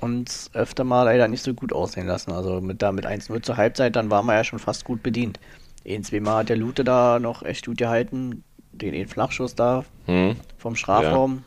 [0.00, 2.32] und öfter mal leider nicht so gut aussehen lassen.
[2.32, 5.38] Also mit, da mit 1-0 zur Halbzeit, dann waren wir ja schon fast gut bedient.
[5.86, 10.36] Ein, zweimal hat der Lute da noch echt gut gehalten, den einen Flachschuss da hm,
[10.56, 11.44] vom Strafraum,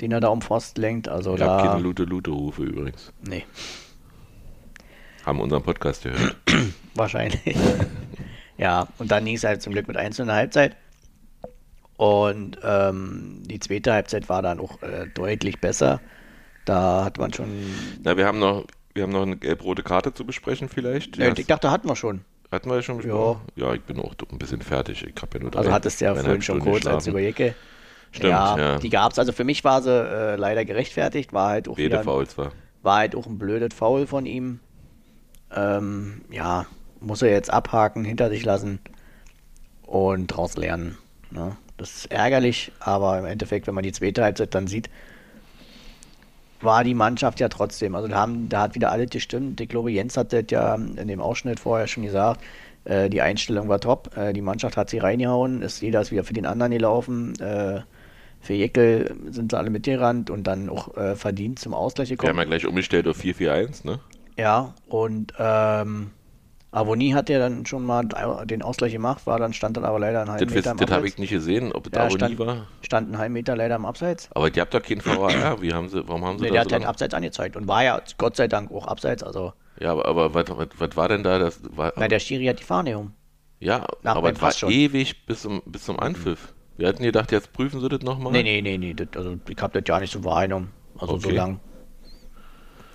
[0.00, 1.08] den er da um Pfosten lenkt.
[1.08, 1.68] Also ich habe da.
[1.68, 3.12] keine Lute-Lute-Rufe übrigens.
[3.26, 3.44] Nee,
[5.24, 6.36] Haben unseren Podcast gehört.
[6.94, 7.56] wahrscheinlich.
[8.58, 10.76] ja, und dann ging es halt zum Glück mit 1 in der Halbzeit.
[11.96, 16.00] Und ähm, die zweite Halbzeit war dann auch äh, deutlich besser.
[16.66, 17.48] Da hat man schon.
[18.02, 21.16] Na, wir haben noch, wir haben noch eine gelb-rote Karte zu besprechen vielleicht.
[21.16, 22.20] Ja, ich dachte, hatten wir schon.
[22.52, 23.40] Hatten wir ja schon besprochen?
[23.56, 25.02] Ja, ich bin auch ein bisschen fertig.
[25.04, 27.08] Ich habe ja nur Also drei- hattest du ja vorhin schon kurz als geschlafen.
[27.10, 27.54] über Jecke.
[28.12, 28.78] Stimmt, ja, ja.
[28.78, 29.18] Die gab's.
[29.18, 31.32] Also für mich war sie äh, leider gerechtfertigt.
[31.32, 32.52] War halt auch wieder, Fouls war.
[32.82, 34.60] war halt auch ein blödes Foul von ihm.
[35.54, 36.66] Ähm, ja,
[37.00, 38.80] muss er jetzt abhaken, hinter sich lassen
[39.84, 40.96] und draus lernen.
[41.30, 41.56] Ne?
[41.76, 44.88] Das ist ärgerlich, aber im Endeffekt, wenn man die zweite Halbzeit dann sieht,
[46.60, 47.94] war die Mannschaft ja trotzdem.
[47.94, 49.60] Also da, haben, da hat wieder alles gestimmt.
[49.60, 52.42] Ich glaube, Jens hat das ja in dem Ausschnitt vorher schon gesagt.
[52.84, 54.16] Äh, die Einstellung war top.
[54.16, 55.62] Äh, die Mannschaft hat sie reingehauen.
[55.62, 57.38] Ist, jeder ist wieder für den anderen gelaufen.
[57.40, 57.80] Äh,
[58.40, 62.30] für Jekyll sind sie alle mitgerannt und dann auch äh, verdient zum Ausgleich Wir gekommen.
[62.30, 63.98] haben ja gleich umgestellt auf 4-4-1, ne?
[64.38, 66.10] Ja, und ähm,
[66.72, 68.04] Avoni hat ja dann schon mal
[68.44, 71.16] den Ausgleich gemacht, war dann stand dann aber leider einen halben Meter das habe ich
[71.16, 72.66] nicht gesehen, ob es Ja, da auch nie stand, war.
[72.82, 74.28] stand einen halben Meter leider im Abseits.
[74.34, 75.62] Aber ihr habt doch keinen VAR.
[75.62, 77.66] Wie haben sie, warum haben sie Nee, da der so hat halt Abseits angezeigt und
[77.68, 79.22] war ja Gott sei Dank auch Abseits.
[79.22, 81.38] Also, Ja, aber, aber was, was, was war denn da?
[81.38, 83.12] Das war, na, der Schiri hat die Fahne um.
[83.60, 84.70] ja, nach aber es war schon.
[84.70, 86.52] ewig bis zum, bis zum Anpfiff.
[86.76, 88.32] Wir hatten gedacht, jetzt prüfen sie das nochmal.
[88.32, 90.72] Nee, nee, nee, nee, das, also ich hab das ja nicht so wahrgenommen.
[90.98, 91.36] Also so Okay.
[91.36, 91.60] lang.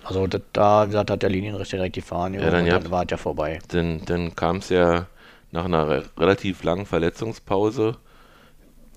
[0.04, 2.80] Also das, da hat der Linienrichter direkt die Fahne Ja, dann ja.
[2.80, 3.60] dann war es ja vorbei.
[3.70, 5.08] Dann, dann kam es ja
[5.52, 7.98] nach einer re relativ langen Verletzungspause.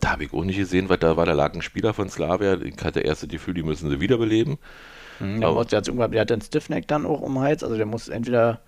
[0.01, 1.27] Da habe ich auch nicht gesehen, was da war.
[1.27, 2.61] Da lag ein Spieler von Slavia.
[2.63, 4.59] Ich hatte erst das Gefühl, die müssen sie wiederbeleben.
[5.21, 7.87] Mhm, der, muss, der, der hat einen Stiffneck dann auch um den Hals, also der
[7.87, 8.61] muss entweder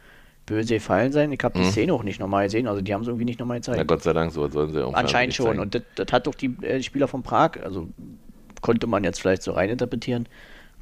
[0.47, 1.33] böse gefallen sein.
[1.33, 1.71] Ich habe die Mhm.
[1.71, 3.79] Szene auch nicht nochmal gesehen, also die haben es irgendwie nicht nochmal gezeigt.
[3.79, 5.47] Na Gott sei Dank, so sollen sie irgendwann Anscheinend schon.
[5.47, 5.59] zeigen.
[5.61, 7.89] Und das, das hat doch die äh, Spieler von Prag, also
[8.63, 10.29] konnte man jetzt vielleicht so reininterpretieren,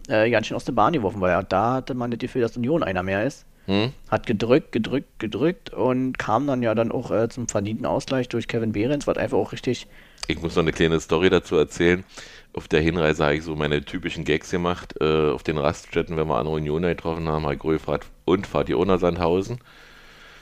[0.08, 2.82] äh, ganz schön aus der Bahn geworfen, weil da hatte man das Gefühl, dass Union
[2.82, 3.46] einer mehr ist.
[3.66, 3.92] Hm?
[4.10, 8.46] Hat gedrückt, gedrückt, gedrückt und kam dann ja dann auch äh, zum verdienten Ausgleich durch
[8.46, 9.86] Kevin Behrens, was einfach auch richtig.
[10.26, 12.04] Ich muss noch eine kleine Story dazu erzählen.
[12.52, 14.94] Auf der Hinreise habe ich so meine typischen Gags gemacht.
[15.00, 18.68] Äh, auf den Raststätten, wenn wir andere Unioner getroffen haben, habe ich gefragt, und fahrt
[18.68, 19.58] ihr ohne Sandhausen?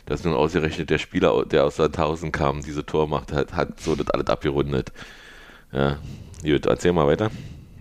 [0.06, 3.80] Das ist nun ausgerechnet der Spieler, der aus Sandhausen kam, diese Tor macht, hat, hat
[3.80, 4.92] so das alles abgerundet.
[5.72, 5.98] Ja,
[6.42, 7.30] gut, erzähl mal weiter.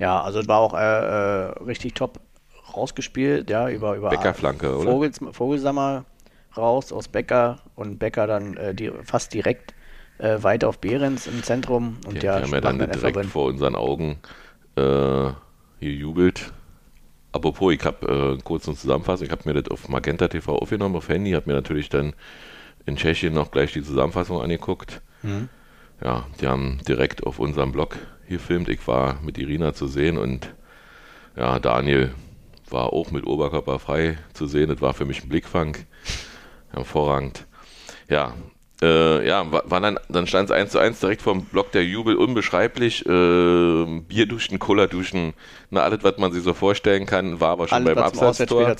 [0.01, 2.19] Ja, also es war auch äh, äh, richtig top
[2.75, 4.89] rausgespielt, ja, über, über Beckerflanke, oder?
[4.89, 6.05] Vogels, Vogelsammer
[6.57, 9.75] raus aus Becker und Becker dann äh, die, fast direkt
[10.17, 13.25] äh, weiter auf Behrens im Zentrum und Die, der die haben ja dann direkt rein.
[13.25, 14.17] vor unseren Augen
[14.75, 15.29] äh,
[15.79, 16.51] gejubelt.
[17.31, 20.95] Apropos, ich habe äh, kurz eine Zusammenfassung, ich habe mir das auf Magenta TV aufgenommen,
[20.95, 22.13] auf Handy, habe mir natürlich dann
[22.87, 25.03] in Tschechien noch gleich die Zusammenfassung angeguckt.
[25.21, 25.47] Mhm.
[26.03, 27.97] Ja, die haben direkt auf unserem Blog
[28.31, 28.69] gefilmt.
[28.69, 30.53] Ich war mit Irina zu sehen und
[31.35, 32.13] ja, Daniel
[32.69, 34.69] war auch mit Oberkörper frei zu sehen.
[34.69, 35.77] Das war für mich ein Blickfang.
[36.71, 37.45] Hervorragend.
[38.09, 38.33] Ja,
[38.81, 42.15] Äh, ja, war, dann, dann stand es 1 zu 1 direkt vom Block der Jubel,
[42.15, 43.05] unbeschreiblich.
[43.05, 45.33] Äh, Bierduschen, Cola-Duschen,
[45.69, 48.75] na, alles, was man sich so vorstellen kann, war aber schon Alles, beim Abseitstor.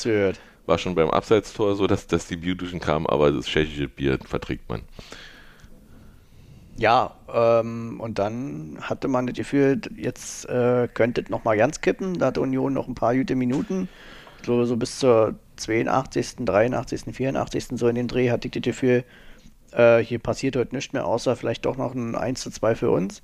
[0.66, 4.68] War schon beim Abseitstor so, dass, dass die Bierduschen kamen, aber das tschechische Bier verträgt
[4.70, 4.82] man.
[6.78, 12.18] Ja, ähm, und dann hatte man das Gefühl, jetzt äh, könnte es nochmal ganz kippen.
[12.18, 13.88] Da hat Union noch ein paar gute Minuten.
[14.46, 17.68] So, so bis zur 82., 83., 84.
[17.78, 19.04] so in den Dreh hatte ich das Gefühl,
[19.72, 22.90] äh, hier passiert heute nichts mehr, außer vielleicht doch noch ein 1 zu 2 für
[22.90, 23.22] uns.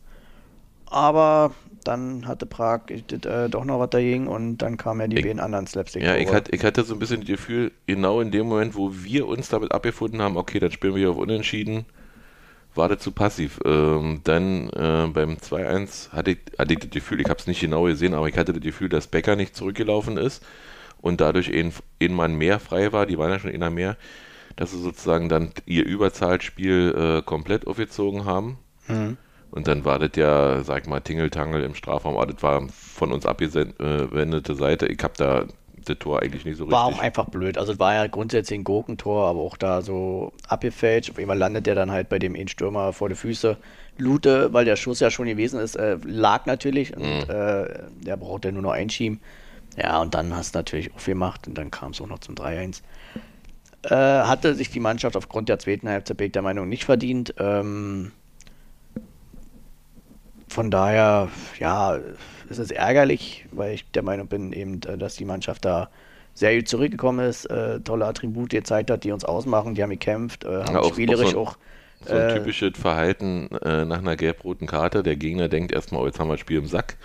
[0.86, 5.18] Aber dann hatte Prag das, äh, doch noch was dagegen und dann kamen ja die
[5.18, 8.22] Ich- beiden anderen slapstick Ja, ich, hatte, ich hatte so ein bisschen das Gefühl, genau
[8.22, 11.18] in dem Moment, wo wir uns damit abgefunden haben, okay, dann spielen wir hier auf
[11.18, 11.86] Unentschieden,
[12.78, 13.60] war das zu passiv.
[13.66, 17.62] Ähm, dann äh, beim 2-1 hatte ich, hatte ich das Gefühl, ich habe es nicht
[17.62, 20.46] genau gesehen, aber ich hatte das Gefühl, dass Becker nicht zurückgelaufen ist
[21.02, 23.98] und dadurch ein, ein Mann mehr frei war, die waren ja schon einer mehr,
[24.56, 28.58] dass sie sozusagen dann ihr Überzahlspiel äh, komplett aufgezogen haben.
[29.52, 33.12] Und dann war das ja, sag ich mal, Tingeltangel im Strafraum, aber das war von
[33.14, 34.88] uns abgewendete Seite.
[34.88, 35.46] Ich habe da
[35.90, 36.78] das Tor eigentlich nicht so richtig.
[36.78, 37.58] War auch einfach blöd.
[37.58, 41.12] Also es war ja grundsätzlich ein Gurkentor, aber auch da so abgefälscht.
[41.12, 43.58] Auf einmal landet der dann halt bei dem einen Stürmer vor die Füße.
[43.98, 48.52] Lute, weil der Schuss ja schon gewesen ist, äh, lag natürlich und äh, der brauchte
[48.52, 49.20] nur noch einschieben.
[49.76, 52.82] Ja, und dann hast du natürlich aufgemacht und dann kam es auch noch zum 3-1.
[53.84, 57.36] Äh, hatte sich die Mannschaft aufgrund der zweiten Halbzeit der Meinung nicht verdient.
[57.38, 58.12] Ähm,
[60.48, 62.00] von daher, ja,
[62.50, 65.90] es ist ärgerlich, weil ich der Meinung bin, eben, äh, dass die Mannschaft da
[66.34, 70.44] sehr gut zurückgekommen ist, äh, tolle Attribute gezeigt hat, die uns ausmachen, die haben gekämpft,
[70.44, 71.58] äh, haben Ja, auch- spielerisch auch auch.
[72.06, 75.02] So ein äh, typisches Verhalten äh, nach einer gelb-roten Karte.
[75.02, 76.96] Der Gegner denkt erstmal, oh, jetzt haben wir das Spiel im Sack.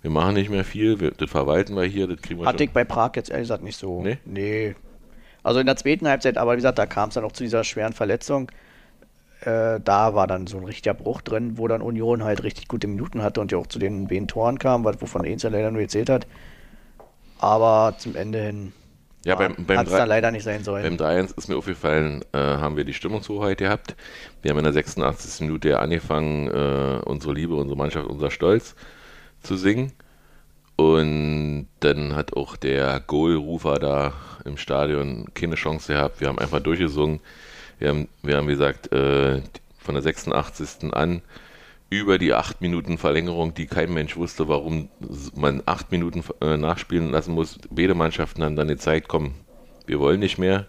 [0.00, 2.70] Wir machen nicht mehr viel, wir, das verwalten wir hier, das kriegen wir Hatte ich
[2.70, 4.02] bei Prag jetzt ehrlich gesagt nicht so.
[4.02, 4.18] Nee?
[4.24, 4.74] Nee.
[5.42, 7.62] Also in der zweiten Halbzeit, aber wie gesagt, da kam es dann auch zu dieser
[7.62, 8.50] schweren Verletzung.
[9.46, 12.88] Äh, da war dann so ein richtiger Bruch drin, wo dann Union halt richtig gute
[12.88, 15.82] Minuten hatte und ja auch zu den beiden Toren kam, wovon Eins ja leider nur
[15.82, 16.26] gezählt hat.
[17.38, 18.72] Aber zum Ende hin
[19.24, 20.82] Ja, beim, beim, hat es dann leider nicht sein sollen.
[20.82, 23.94] beim 3-1 ist mir aufgefallen, äh, haben wir die Stimmungshoheit gehabt.
[24.42, 25.42] Wir haben in der 86.
[25.42, 28.74] Minute ja angefangen, äh, unsere Liebe, unsere Mannschaft, unser Stolz
[29.42, 29.92] zu singen.
[30.74, 34.12] Und dann hat auch der Goalrufer da
[34.44, 36.20] im Stadion keine Chance gehabt.
[36.20, 37.20] Wir haben einfach durchgesungen.
[37.78, 39.42] Wir haben, wir haben gesagt, äh,
[39.78, 40.92] von der 86.
[40.94, 41.22] an
[41.88, 44.88] über die acht Minuten Verlängerung, die kein Mensch wusste, warum
[45.34, 47.58] man acht Minuten äh, nachspielen lassen muss.
[47.70, 49.34] Beide Mannschaften haben dann gezeigt, komm,
[49.86, 50.66] wir wollen nicht mehr.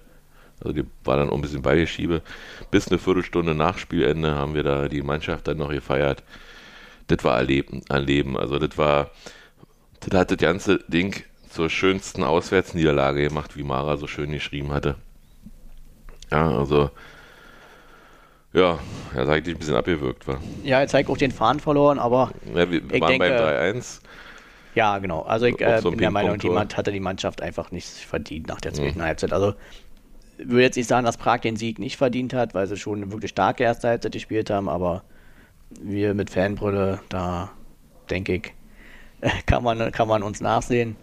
[0.60, 2.22] Also die war dann auch ein bisschen Beigeschiebe.
[2.72, 6.24] Bis eine Viertelstunde nach Spielende haben wir da die Mannschaft dann noch gefeiert.
[7.08, 8.38] Das war erleben, erleben.
[8.38, 9.12] Also das war,
[10.02, 14.96] das hat das ganze Ding zur schönsten Auswärtsniederlage gemacht, wie Mara so schön geschrieben hatte.
[16.32, 16.90] Ja, also
[18.54, 18.80] ja,
[19.14, 20.40] er sagt, eigentlich ein bisschen abgewürgt war.
[20.64, 24.02] Ja, jetzt zeigt auch den Faden verloren, aber Ja, wir Ich waren denke- beim 3-1.
[24.74, 25.22] ja, genau.
[25.22, 26.38] Also ich äh, so bin der Meinung.
[26.54, 29.34] Mann- hatte die Mannschaft einfach nicht verdient nach der zweiten Halbzeit.
[29.34, 29.54] Also
[30.38, 33.02] ich würde jetzt nicht sagen, dass Prag den Sieg nicht verdient hat, weil sie schon
[33.02, 35.04] eine wirklich starke erste Halbzeit gespielt haben, aber
[35.80, 37.52] wir mit Fanbrille, da
[38.10, 38.54] denke ich,
[39.46, 40.96] kann man, kann man uns nachsehen.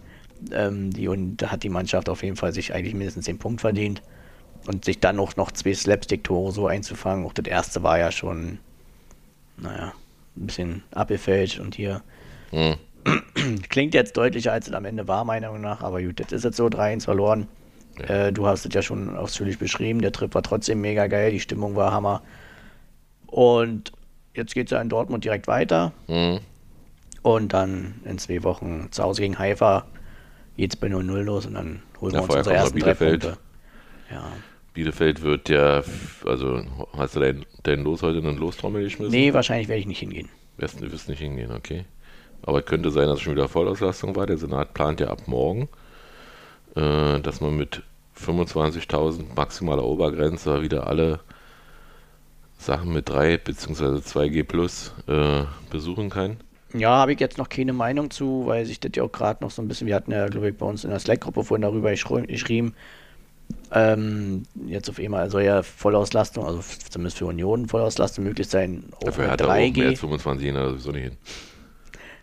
[0.51, 3.61] Ähm, die, und da hat die Mannschaft auf jeden Fall sich eigentlich mindestens den Punkt
[3.61, 4.01] verdient.
[4.67, 7.25] Und sich dann auch noch zwei Slapstick-Tore so einzufangen.
[7.25, 8.57] Auch das erste war ja schon,
[9.57, 9.93] naja,
[10.35, 12.01] ein bisschen abgefälscht und hier
[12.51, 12.75] Hm.
[13.69, 15.81] Klingt jetzt deutlicher, als es am Ende war, meiner Meinung nach.
[15.81, 17.47] Aber gut, jetzt ist es so, 3-1 verloren.
[18.07, 20.01] Äh, du hast es ja schon ausführlich beschrieben.
[20.01, 21.31] Der Trip war trotzdem mega geil.
[21.31, 22.21] Die Stimmung war Hammer.
[23.27, 23.91] Und
[24.33, 25.91] jetzt geht es ja in Dortmund direkt weiter.
[26.07, 26.39] Hm.
[27.21, 29.85] Und dann in zwei Wochen zu Hause gegen Haifa
[30.57, 31.45] geht es bei 0-0 los.
[31.45, 32.93] Und dann holen Ja, wir uns unsere ersten drei.
[32.93, 33.37] Punkte.
[34.11, 34.31] Ja.
[34.75, 35.81] Bielefeld wird ja,
[36.25, 36.61] also
[36.97, 39.11] hast du dein, dein Los heute in einen Lostrommel geschmissen?
[39.11, 40.29] Nee, wahrscheinlich werde ich nicht hingehen.
[40.57, 41.85] Wirst, du wirst nicht hingehen, okay.
[42.43, 44.27] Aber es könnte sein, dass es schon wieder Vollauslastung war.
[44.27, 45.67] Der Senat plant ja ab morgen,
[46.75, 47.81] äh, dass man mit
[48.19, 51.21] 25.000 maximaler Obergrenze wieder alle
[52.57, 53.99] Sachen mit 3 bzw.
[54.01, 56.37] 2G plus äh, besuchen kann.
[56.73, 59.51] Ja, habe ich jetzt noch keine Meinung zu, weil sich das ja auch gerade noch
[59.51, 61.89] so ein bisschen, wir hatten ja, glaube ich, bei uns in der Slack-Gruppe vorhin darüber
[61.89, 62.73] geschri- geschrieben,
[63.71, 69.29] ähm, jetzt auf einmal soll ja Vollauslastung, also zumindest für Union Vollauslastung möglich sein, Dafür
[69.31, 69.87] hat er auch mehr 3G.
[69.89, 71.17] als 25 Jahre sowieso nicht hin.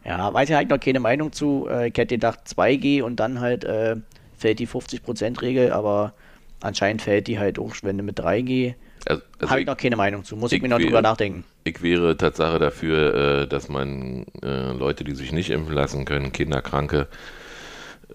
[0.05, 1.69] Ja, weiß ich halt noch keine Meinung zu.
[1.71, 3.97] Äh, ich hätte gedacht 2G und dann halt äh,
[4.37, 6.15] fällt die 50%-Regel, aber
[6.61, 8.75] anscheinend fällt die halt auch, wenn du mit 3G.
[9.07, 11.03] Also, also Habe ich noch keine Meinung zu, muss ich, ich mir noch will- drüber
[11.03, 11.45] nachdenken.
[11.65, 16.33] Ich wäre Tatsache dafür, äh, dass man äh, Leute, die sich nicht impfen lassen können,
[16.33, 17.07] Kinderkranke, äh,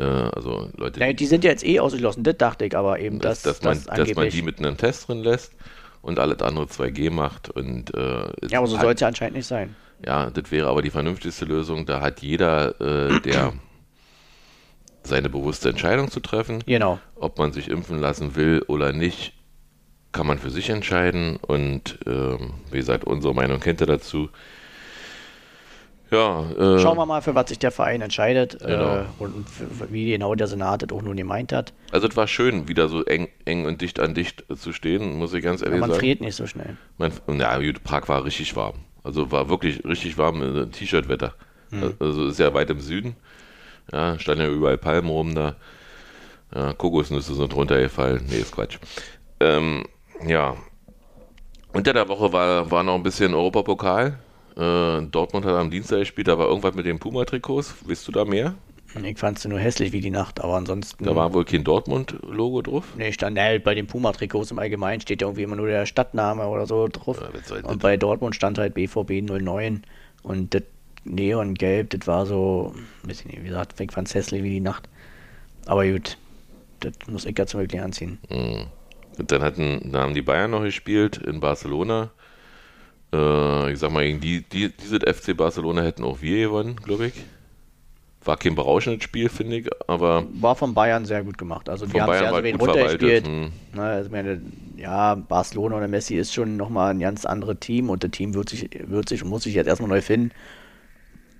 [0.03, 3.41] also Leute, Ja, die sind ja jetzt eh ausgeschlossen, das dachte ich, aber eben, dass,
[3.41, 5.53] dass, dass, man, das dass man die mit einem Test drin lässt
[6.01, 7.49] und alles andere 2G macht.
[7.49, 9.75] Und, äh, Ja, aber so soll es ja anscheinend nicht sein.
[10.05, 11.85] ja, das wäre aber die vernünftigste Lösung.
[11.85, 13.53] Da hat jeder, äh, der
[15.03, 16.99] seine bewusste Entscheidung zu treffen, Genau.
[17.15, 19.33] ob man sich impfen lassen will oder nicht,
[20.11, 21.37] kann man für sich entscheiden.
[21.37, 24.29] Und ähm, wie gesagt, unsere Meinung kennt ihr dazu.
[26.09, 28.99] Ja, äh, Schauen wir mal, für was sich der Verein entscheidet Genau.
[28.99, 31.73] äh, und für, wie genau der Senat das auch nun gemeint hat.
[31.91, 35.33] also es war schön, wieder so eng, eng und dicht an dicht zu stehen, muss
[35.33, 35.99] ich ganz ehrlich man sagen.
[35.99, 36.77] friert nicht so schnell.
[36.97, 38.75] Mein, na gut, Prag war richtig warm.
[39.03, 41.33] Also war wirklich richtig warm, äh, T-Shirt-Wetter.
[41.99, 43.17] Also ist ja weit im Süden.
[43.91, 45.55] Ja, standen ja überall Palmen rum da.
[46.55, 48.25] Ja, Kokosnüsse sind runtergefallen.
[48.29, 48.77] Nee, ist Quatsch.
[49.41, 49.83] Ähm,
[50.25, 50.55] ja.
[51.73, 54.17] Unter der Woche war, war noch ein bisschen Europapokal.
[54.57, 57.75] Äh, Dortmund hat am Dienstag gespielt, da war irgendwas mit den Puma-Trikots.
[57.85, 58.55] Weißt du da mehr?
[59.03, 61.03] Ich fand sie nur hässlich wie die Nacht, aber ansonsten.
[61.03, 62.85] Da war wohl kein Dortmund-Logo drauf.
[62.97, 66.47] Nee, stand halt bei den Puma-Trikots im Allgemeinen steht ja irgendwie immer nur der Stadtname
[66.47, 67.19] oder so drauf.
[67.21, 69.83] Ja, und bei Dortmund stand halt BVB 09
[70.23, 70.63] und das
[71.03, 74.89] Neongelb, das war so, ein bisschen, wie gesagt, ich fand's hässlich wie die Nacht.
[75.67, 76.17] Aber gut,
[76.79, 78.17] das muss ich ja zum Glück anziehen.
[78.29, 82.11] Und dann, hatten, dann haben die Bayern noch gespielt in Barcelona.
[83.13, 87.07] Äh, ich sag mal, gegen die, die, dieses FC Barcelona hätten auch wir gewonnen, glaube
[87.07, 87.13] ich.
[88.25, 91.69] War kein berauschendes Spiel, finde ich, aber War von Bayern sehr gut gemacht.
[91.69, 93.25] Also die haben Bayern ja war so wenig runtergespielt.
[93.25, 93.51] Hm.
[93.73, 94.41] Na, also meine,
[94.75, 98.49] ja, Barcelona oder Messi ist schon nochmal ein ganz anderes Team und das Team wird
[98.49, 100.31] sich, wird sich und muss sich jetzt erstmal neu finden.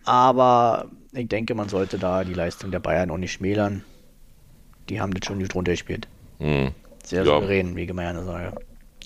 [0.06, 3.84] Aber ich denke, man sollte da die Leistung der Bayern auch nicht schmälern.
[4.88, 6.08] Die haben das schon gut runtergespielt.
[6.40, 6.72] Hm.
[7.04, 7.36] Sehr Ja.
[7.36, 8.54] souverän, wie gerne sage.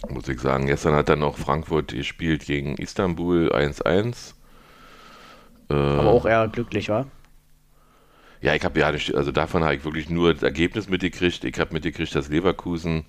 [0.10, 0.68] Muss ich sagen.
[0.68, 4.34] Gestern hat dann noch Frankfurt gespielt gegen Istanbul 1-1.
[5.70, 7.08] Äh, Aber auch eher glücklich, war.
[8.42, 11.44] Ja, ich habe ja nicht, also davon habe ich wirklich nur das Ergebnis mitgekriegt.
[11.44, 13.06] Ich habe mitgekriegt, dass Leverkusen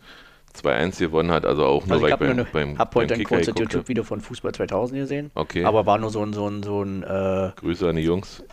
[0.55, 3.15] 2-1 gewonnen hat, also auch nur Also ich weil habe ich beim, beim, hab heute
[3.15, 3.61] ein kurzes habe.
[3.61, 5.31] YouTube-Video von Fußball 2000 gesehen.
[5.35, 5.65] Okay.
[5.65, 8.45] Aber war nur so ein, so ein, so ein, äh, Grüße an die Jungs.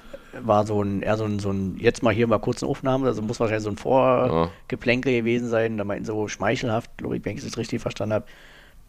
[0.41, 3.07] War so ein, eher so ein, so ein, jetzt mal hier mal kurz eine Aufnahme,
[3.07, 7.37] also muss wahrscheinlich so ein Vorgeplänkel gewesen sein, da meinten so schmeichelhaft, glaube ich, wenn
[7.37, 8.25] ich es richtig verstanden habe.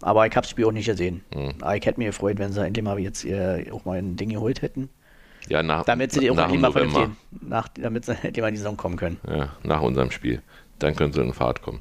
[0.03, 1.22] Aber ich habe das Spiel auch nicht gesehen.
[1.61, 4.31] Aber ich hätte mir gefreut, wenn sie endlich mal jetzt äh, auch mal ein Ding
[4.31, 4.88] geholt hätten.
[5.48, 8.55] Ja, nach, Damit sie die auch nach mal vernünftig, nach, damit sie endlich mal in
[8.55, 9.18] die Saison kommen können.
[9.29, 10.42] Ja, nach unserem Spiel.
[10.79, 11.81] Dann können sie in Fahrt kommen.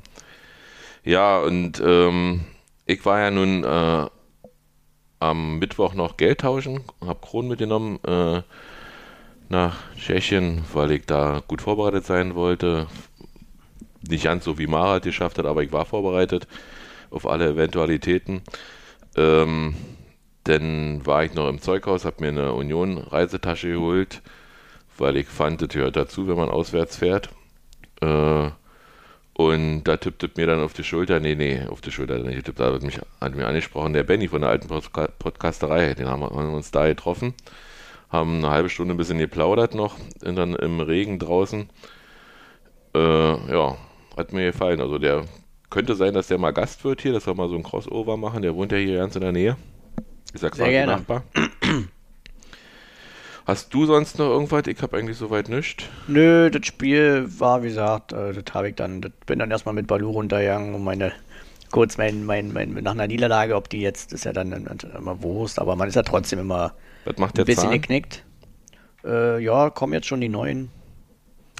[1.03, 2.41] Ja, und ähm,
[2.85, 4.05] ich war ja nun äh,
[5.19, 8.41] am Mittwoch noch Geld tauschen, habe Kronen mitgenommen äh,
[9.49, 12.87] nach Tschechien, weil ich da gut vorbereitet sein wollte.
[14.07, 16.47] Nicht ganz so wie Marat geschafft hat, aber ich war vorbereitet
[17.09, 18.41] auf alle Eventualitäten.
[19.17, 19.75] Ähm,
[20.43, 24.21] dann war ich noch im Zeughaus, habe mir eine Union-Reisetasche geholt,
[24.97, 27.29] weil ich fand, das gehört dazu, wenn man auswärts fährt.
[28.01, 28.49] Äh,
[29.33, 32.59] und da tippte mir dann auf die Schulter, nee, nee, auf die Schulter nicht getippt,
[32.59, 36.21] da hat mich, hat mich angesprochen, der Benny von der alten Podca- Podcasterei, den haben
[36.21, 37.33] wir uns da getroffen,
[38.09, 41.69] haben eine halbe Stunde ein bisschen geplaudert noch, und dann im Regen draußen.
[42.95, 43.77] Äh, ja,
[44.17, 44.81] hat mir gefallen.
[44.81, 45.25] Also der
[45.69, 48.41] könnte sein, dass der mal Gast wird hier, dass wir mal so ein Crossover machen,
[48.41, 49.57] der wohnt ja hier ganz in der Nähe.
[50.33, 50.93] Ich sag's gerne.
[50.93, 51.23] Nachbar.
[53.45, 54.67] Hast du sonst noch irgendwas?
[54.67, 55.85] Ich habe eigentlich soweit nichts.
[56.07, 59.73] Nö, das Spiel war, wie gesagt, äh, das habe ich dann, das bin dann erstmal
[59.73, 61.13] mit Balu runtergegangen und meine,
[61.71, 64.51] kurz mein, mein, mein, nach einer Niederlage, ob die jetzt, ist ja dann
[64.95, 66.75] immer Wurst, aber man ist ja trotzdem immer
[67.09, 67.71] Was macht ein der bisschen Zahn?
[67.81, 68.23] geknickt.
[69.03, 70.69] Äh, ja, kommen jetzt schon die neuen.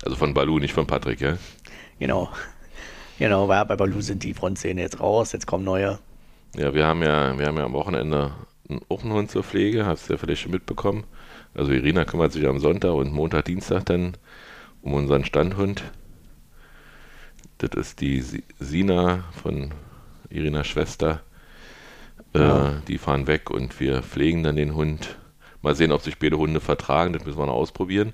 [0.04, 1.38] Also von Balu, nicht von Patrick, ja?
[2.00, 2.30] Genau.
[3.18, 6.00] Genau, weil bei Balu sind die Frontzähne jetzt raus, jetzt kommen neue.
[6.56, 8.34] Ja, wir haben ja, wir haben ja am Wochenende
[8.70, 11.04] einen auch einen Hund zur Pflege, hast du ja vielleicht schon mitbekommen.
[11.54, 14.16] Also Irina kümmert sich am Sonntag und Montag, Dienstag dann
[14.82, 15.84] um unseren Standhund.
[17.58, 19.74] Das ist die Si- Sina von
[20.30, 21.22] Irinas Schwester.
[22.34, 25.18] Äh, die fahren weg und wir pflegen dann den Hund.
[25.62, 28.14] Mal sehen, ob sich beide Hunde vertragen, das müssen wir noch ausprobieren.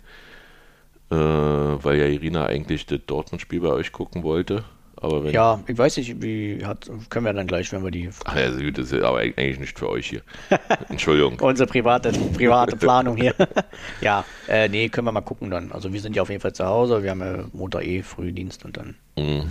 [1.12, 4.63] Äh, weil ja Irina eigentlich das Dortmund-Spiel bei euch gucken wollte.
[4.97, 8.10] Aber wenn Ja, ich weiß nicht, wie hat, können wir dann gleich, wenn wir die
[8.23, 10.21] Ach ja, gut, das ist aber eigentlich nicht für euch hier.
[10.89, 11.38] Entschuldigung.
[11.41, 13.36] unsere private, private Planung hier.
[14.01, 15.72] ja, äh, nee, können wir mal gucken dann.
[15.72, 18.65] Also wir sind ja auf jeden Fall zu Hause, wir haben ja Montag eh Frühdienst
[18.65, 19.49] und dann Mhm.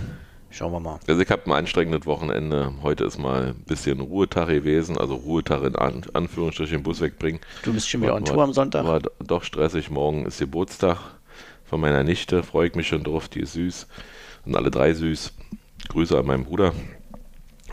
[0.55, 0.99] Schauen wir mal.
[1.07, 2.73] Also ich habe ein anstrengendes Wochenende.
[2.81, 7.39] Heute ist mal ein bisschen Ruhetag gewesen, also Ruhetag in An Anführungsstrichen Bus wegbringen.
[7.63, 8.85] Du bist schon wieder War- on Tour am Sonntag?
[8.85, 9.89] War do- doch stressig.
[9.89, 10.97] Morgen ist Geburtstag
[11.65, 12.43] von meiner Nichte.
[12.43, 13.27] Freue ich mich schon drauf.
[13.27, 13.87] Die ist süß.
[14.45, 15.33] Und alle drei süß.
[15.89, 16.73] Grüße an meinen Bruder.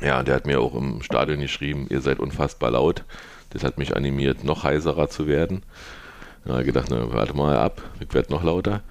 [0.01, 3.05] Ja, der hat mir auch im Stadion geschrieben, ihr seid unfassbar laut.
[3.51, 5.63] Das hat mich animiert, noch heiserer zu werden.
[6.45, 8.83] Da habe ich gedacht, na, warte mal ab, ich werde noch lauter.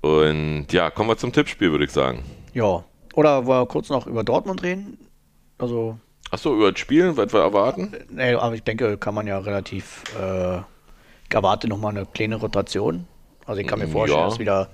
[0.00, 2.24] Und ja, kommen wir zum Tippspiel, würde ich sagen.
[2.54, 2.84] Ja.
[3.14, 4.98] Oder wollen wir kurz noch über Dortmund reden?
[5.58, 5.98] Also,
[6.30, 7.92] Achso, über das Spielen, was wir erwarten?
[8.10, 10.02] Nee, aber ich denke, kann man ja relativ.
[10.20, 13.06] Äh, ich erwarte nochmal eine kleine Rotation.
[13.46, 14.28] Also ich kann mir vorstellen, Ja.
[14.28, 14.68] dass wieder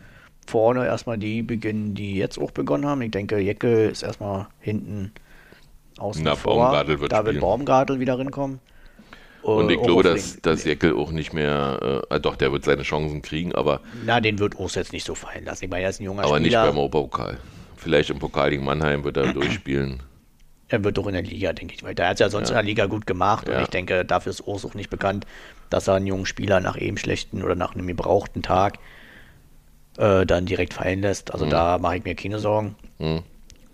[0.47, 3.03] vorne erstmal die beginnen, die jetzt auch begonnen haben.
[3.03, 5.12] Ich denke, Jecke ist erstmal hinten
[5.99, 6.55] außen Na, vor.
[6.57, 7.41] Baumgartel wird da wird spielen.
[7.41, 8.61] Baumgartel wieder rinkommen.
[9.43, 12.53] Und Äh, ich auch glaube, dass, dass Jeckel auch nicht mehr, äh, äh, doch, der
[12.53, 15.64] wird seine Chancen kriegen, aber, Na, den wird Urs jetzt nicht so fallen lassen.
[15.64, 16.66] Ich meine, er ist ein junger aber nicht Spieler.
[16.66, 17.38] beim Europapokal.
[17.81, 20.03] Vielleicht im Pokal gegen Mannheim wird er durchspielen.
[20.68, 22.05] Er wird doch in der Liga, denke ich weiter.
[22.05, 23.62] Er hat es ja sonst in der Liga gut gemacht und Ja.
[23.62, 25.26] ich denke, dafür ist Urs auch nicht bekannt,
[25.68, 28.78] dass er einen jungen Spieler nach eben schlechten oder nach einem gebrauchten Tag
[29.99, 31.33] äh, dann direkt fallen lässt.
[31.35, 32.76] Also da mache ich mir keine Sorgen.
[32.99, 33.22] Mhm.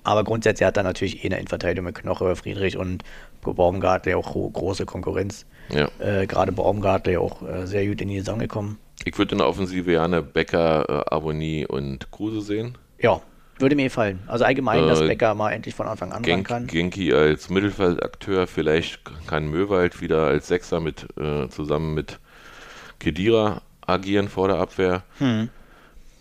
[0.05, 3.03] Aber grundsätzlich hat er natürlich eh eine Innenverteidigung mit Knoche, Friedrich und
[3.43, 5.45] Baumgartel ja auch gro- große Konkurrenz.
[5.69, 5.89] Ja.
[5.99, 8.79] Äh, Gerade Baumgartel ja auch äh, sehr gut in die Saison gekommen.
[9.05, 12.79] Ich würde in der Offensive gerne Becker, äh, Aboni und Kruse sehen.
[13.01, 13.21] Ja,
[13.59, 14.21] würde mir gefallen.
[14.27, 16.67] Also allgemein, dass Äh, Becker mal endlich von Anfang an ran Genk, kann.
[16.67, 22.19] Genki als Mittelfeldakteur, vielleicht kann Möwald wieder als Sechser mit, äh, zusammen mit
[22.99, 25.05] Kedira agieren vor der Abwehr.
[25.19, 25.49] Hm.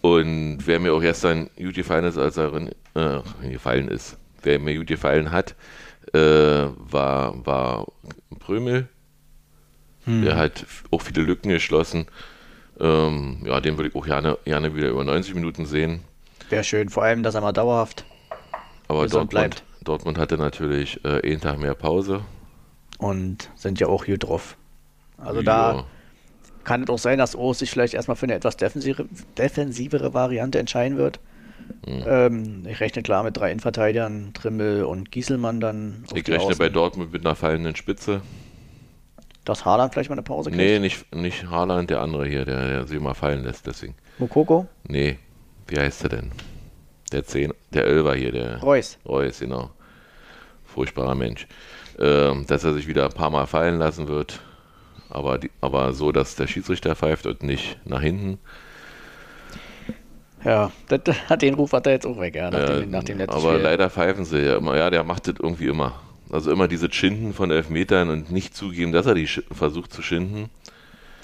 [0.02, 2.54] Und wer mir auch gestern gut gefallen ist, als er
[2.94, 5.56] äh, gefallen ist, wer mir gut gefallen hat,
[6.14, 7.88] äh, war, war
[8.40, 8.88] Prömel.
[10.06, 10.22] Hm.
[10.22, 12.06] Der hat auch viele Lücken geschlossen.
[12.80, 16.02] Ähm, ja, den würde ich auch gerne, gerne wieder über 90 Minuten sehen.
[16.50, 18.06] Wäre schön, vor allem, dass er mal dauerhaft
[18.88, 19.64] Aber Dortmund, bleibt.
[19.84, 22.22] Dortmund hatte natürlich äh, einen Tag mehr Pause.
[22.98, 24.58] und sind ja auch gut drauf.
[25.18, 25.86] Also da
[26.64, 30.60] kann es auch sein, dass Urs sich vielleicht erstmal für eine etwas defensivere, defensivere Variante
[30.60, 31.20] entscheiden wird.
[31.88, 32.04] Mhm.
[32.06, 36.04] Ähm, ich rechne klar mit drei Innenverteidigern, Trimmel und Gieselmann dann.
[36.14, 36.58] Ich rechne Außen.
[36.58, 38.22] bei Dortmund mit einer fallenden Spitze.
[39.46, 40.62] Dass Haaland vielleicht mal eine Pause kriegt.
[40.62, 43.96] Nee, nicht, nicht Haaland, der andere hier, der, der sich mal fallen lässt, deswegen.
[44.18, 44.68] Mokoko?
[44.88, 45.20] Nee,
[45.68, 46.32] wie heißt er denn?
[47.11, 48.97] Der Zehn, der Elver hier, der Reus.
[49.05, 49.72] Reus, genau.
[50.66, 51.47] Furchtbarer Mensch.
[51.99, 54.41] Ähm, dass er sich wieder ein paar Mal fallen lassen wird,
[55.09, 58.38] aber, die, aber so, dass der Schiedsrichter pfeift und nicht nach hinten.
[60.43, 61.01] Ja, das,
[61.39, 63.53] den Ruf hat er jetzt auch weg, ja, nach, Äh, dem, nach dem letzten aber
[63.53, 63.63] Spiel.
[63.63, 64.78] leider pfeifen sie ja immer.
[64.78, 65.99] Ja, der macht das irgendwie immer.
[66.32, 70.49] Also immer diese Schinden von Elfmetern und nicht zugeben, dass er die versucht zu schinden.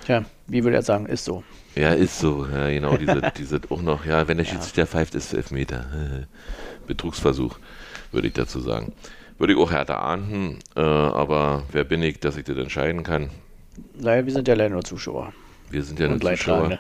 [0.06, 1.44] Tja, wie würde er sagen, ist so.
[1.76, 2.46] Ja, ist so.
[2.48, 5.86] Ja, genau, diese, diese auch noch, ja, wenn der Schiedsrichter pfeift, ist es Elfmeter.
[6.88, 7.58] Betrugsversuch,
[8.12, 8.94] würde ich dazu sagen.
[9.38, 13.30] Würde ich auch härter ahnden, äh, aber wer bin ich, dass ich das entscheiden kann?
[14.00, 15.34] Leider, wir sind ja leider nur Zuschauer.
[15.70, 16.30] Wir sind ja nur Zuschauer.
[16.32, 16.80] Leidtragende.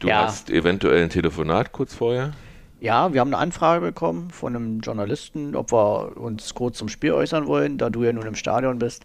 [0.00, 0.24] Du Ja.
[0.24, 2.32] hast eventuell ein Telefonat kurz vorher.
[2.80, 7.12] Ja, wir haben eine Anfrage bekommen von einem Journalisten, ob wir uns kurz zum Spiel
[7.12, 9.04] äußern wollen, da du ja nun im Stadion bist.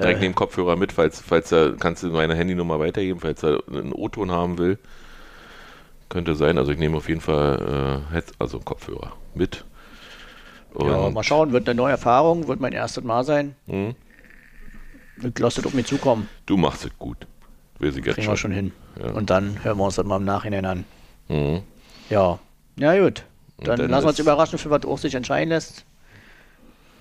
[0.00, 3.92] Direkt neben Kopfhörer mit, falls, falls er, kannst du meine Handynummer weitergeben, falls er einen
[3.92, 4.78] O-Ton haben will.
[6.08, 9.64] Könnte sein, also ich nehme auf jeden Fall äh, also Kopfhörer mit.
[10.74, 13.56] Und Ja, mal schauen, wird eine neue Erfahrung, wird mein erstes Mal sein.
[13.66, 13.94] Mhm.
[15.22, 17.26] Ich lasse es auf mich zukommen, du machst es gut.
[17.80, 18.72] Sie jetzt kriegen wir schon hin.
[19.00, 19.12] Ja.
[19.12, 20.84] Und dann hören wir uns das mal im Nachhinein an.
[21.28, 21.62] Mhm.
[22.10, 22.38] Ja,
[22.76, 23.24] ja gut.
[23.58, 25.84] Dann, dann lassen wir uns überraschen, für was Urs sich entscheiden lässt.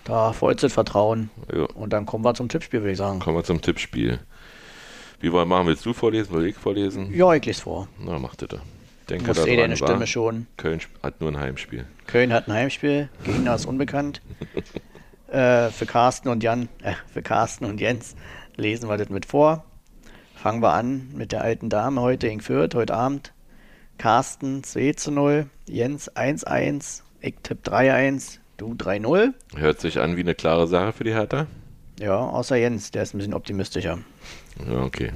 [0.08, 1.30] Da vollstes Vertrauen.
[1.53, 1.64] Ja.
[1.64, 3.20] Und dann kommen wir zum Tippspiel, würde ich sagen.
[3.20, 4.20] Kommen wir zum Tippspiel.
[5.20, 5.68] Wie wollen wir machen?
[5.68, 6.34] Willst du vorlesen?
[6.34, 7.14] Will ich vorlesen?
[7.14, 7.89] Ja, ich lese vor.
[7.99, 8.62] Na, mach das.
[9.10, 9.86] Denke Muss da eh dran, deine wa?
[9.86, 10.47] Stimme schon.
[10.55, 11.86] Köln hat nur ein Heimspiel.
[12.08, 14.22] Köln hat ein Heimspiel, Gegner ist unbekannt.
[15.28, 18.16] äh, für Carsten und Jan, äh, für Carsten und Jens
[18.55, 19.66] lesen wir das mit vor.
[20.36, 23.34] Fangen wir an mit der alten Dame heute in Fürth, heute Abend.
[23.97, 29.34] Carsten 2 zu 0, Jens 1-1, ich tipp 3-1, du 3-0.
[29.55, 31.47] Hört sich an wie eine klare Sache für die Hertha.
[31.99, 33.99] Ja, außer Jens, der ist ein bisschen optimistischer.
[34.68, 35.12] Ja, okay.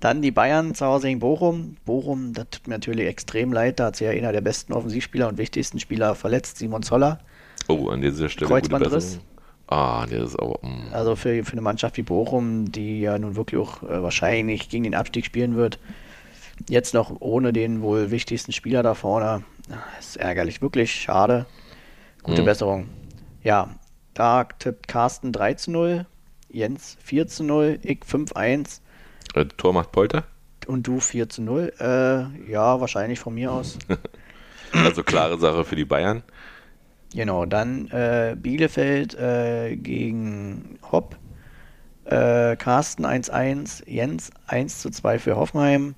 [0.00, 1.76] Dann die Bayern zu Hause gegen Bochum.
[1.84, 3.80] Bochum, das tut mir natürlich extrem leid.
[3.80, 7.18] Da hat sich ja einer der besten Offensivspieler und wichtigsten Spieler verletzt, Simon Zoller.
[7.66, 9.18] Oh, an dieser Stelle Kreuzbandriss.
[9.66, 10.58] Ah, der ist aber.
[10.62, 10.92] mm.
[10.92, 14.84] Also für, für eine Mannschaft wie Bochum, die ja nun wirklich auch äh, wahrscheinlich gegen
[14.84, 15.78] den Abstieg spielen wird,
[16.68, 19.42] jetzt noch ohne den wohl wichtigsten Spieler da vorne,
[19.98, 21.46] ist ärgerlich, wirklich schade.
[22.22, 22.46] Gute Mhm.
[22.46, 22.88] Besserung.
[23.42, 23.70] Ja,
[24.14, 26.06] da tippt Carsten 3 zu 0,
[26.50, 28.80] Jens 4 zu 0, ich 5-1
[29.34, 30.24] Äh, Tor macht Polter.
[30.66, 31.72] und du 4 zu 0.
[31.78, 33.78] Äh, ja, wahrscheinlich von mir aus.
[34.72, 36.22] Also klare Sache für die Bayern.
[37.14, 41.16] Genau, dann äh, Bielefeld äh, gegen Hopp.
[42.04, 45.94] Äh, Carsten 1-1, Jens 1 zu 2 für Hoffenheim.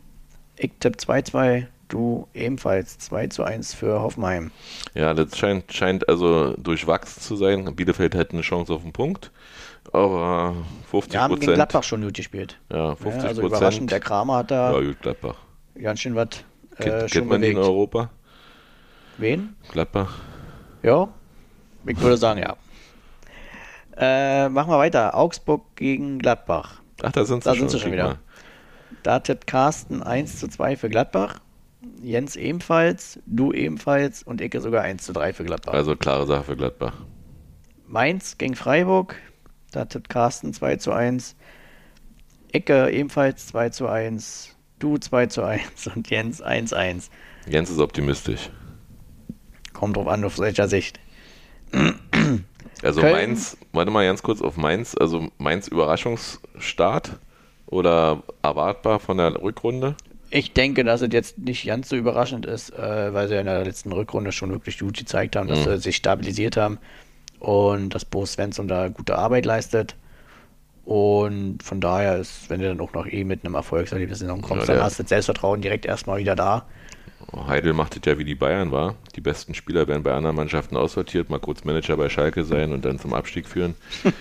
[0.56, 4.50] Ich tipp 2-2, du ebenfalls 2 zu 1 für Hoffenheim.
[4.94, 7.74] Ja, das scheint, scheint also durchwachsen zu sein.
[7.76, 9.30] Bielefeld hätte eine Chance auf den Punkt.
[9.92, 10.54] Aber
[10.90, 11.54] 50 Wir haben gegen Prozent.
[11.56, 12.58] Gladbach schon gut gespielt.
[12.70, 13.58] Ja, 50 Ja, also Prozent.
[13.60, 15.36] überraschend, der Kramer hat da Ja, gut, Gladbach.
[15.80, 16.28] ganz schön was
[16.76, 17.68] äh, Kennt, schon kennt man die in bewegt.
[17.68, 18.10] Europa?
[19.18, 19.56] Wen?
[19.72, 20.18] Gladbach?
[20.82, 21.08] Ja,
[21.86, 22.56] ich würde sagen, ja.
[23.96, 25.14] Äh, machen wir weiter.
[25.16, 26.80] Augsburg gegen Gladbach.
[27.02, 27.68] Ach, da sind sie Da schon.
[27.68, 28.04] sind sie schon wieder.
[28.04, 28.18] mal.
[29.02, 31.40] Da tippt Carsten 1 zu 2 für Gladbach.
[32.02, 35.72] Jens ebenfalls, du ebenfalls und Icke sogar 1 zu 3 für Gladbach.
[35.72, 36.94] Also klare Sache für Gladbach.
[37.86, 39.16] Mainz gegen Freiburg.
[39.72, 41.36] Da tippt Carsten 2 zu 1.
[42.52, 44.56] Ecke ebenfalls 2 zu 1.
[44.78, 47.10] Du 2 zu 1 und Jens 1 1.
[47.46, 48.50] Jens ist optimistisch.
[49.72, 50.98] Kommt drauf an, auf welcher Sicht.
[52.82, 53.12] Also Köln.
[53.12, 54.94] Mainz, warte mal ganz kurz auf Mainz.
[54.94, 57.18] Also Mainz Überraschungsstart
[57.66, 59.96] oder erwartbar von der Rückrunde?
[60.30, 63.64] Ich denke, dass es jetzt nicht ganz so überraschend ist, äh, weil sie in der
[63.64, 65.70] letzten Rückrunde schon wirklich gut gezeigt haben, dass Mhm.
[65.72, 66.78] sie sich stabilisiert haben
[67.40, 69.96] und dass Bo Svensson da gute Arbeit leistet.
[70.84, 74.74] Und von daher ist, wenn du dann auch noch eh mit einem Erfolgserlebnis kommst, Ja,
[74.74, 76.66] dann hast du das Selbstvertrauen direkt erstmal wieder da.
[77.46, 78.96] Heidel macht es ja wie die Bayern war.
[79.14, 82.84] Die besten Spieler werden bei anderen Mannschaften aussortiert, mal kurz Manager bei Schalke sein und
[82.84, 83.74] dann zum Abstieg führen.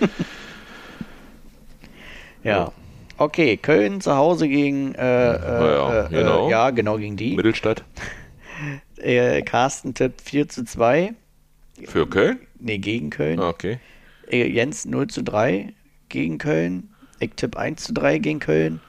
[2.44, 2.72] Ja.
[3.20, 6.48] Okay, Köln zu Hause gegen äh, äh, ja, äh, genau.
[6.48, 7.36] äh, ja, genau gegen die.
[7.36, 7.84] Mittelstadt
[8.98, 11.14] Äh, Carsten tippt 4 zu 2.
[11.86, 12.40] für Köln?
[12.60, 13.40] Nee, gegen Köln.
[13.40, 13.80] Ah, okay.
[14.30, 15.74] Äh, Jens 0 zu 3
[16.10, 16.90] gegen Köln.
[17.20, 18.82] Ich tippe 1 zu 3 gegen Köln.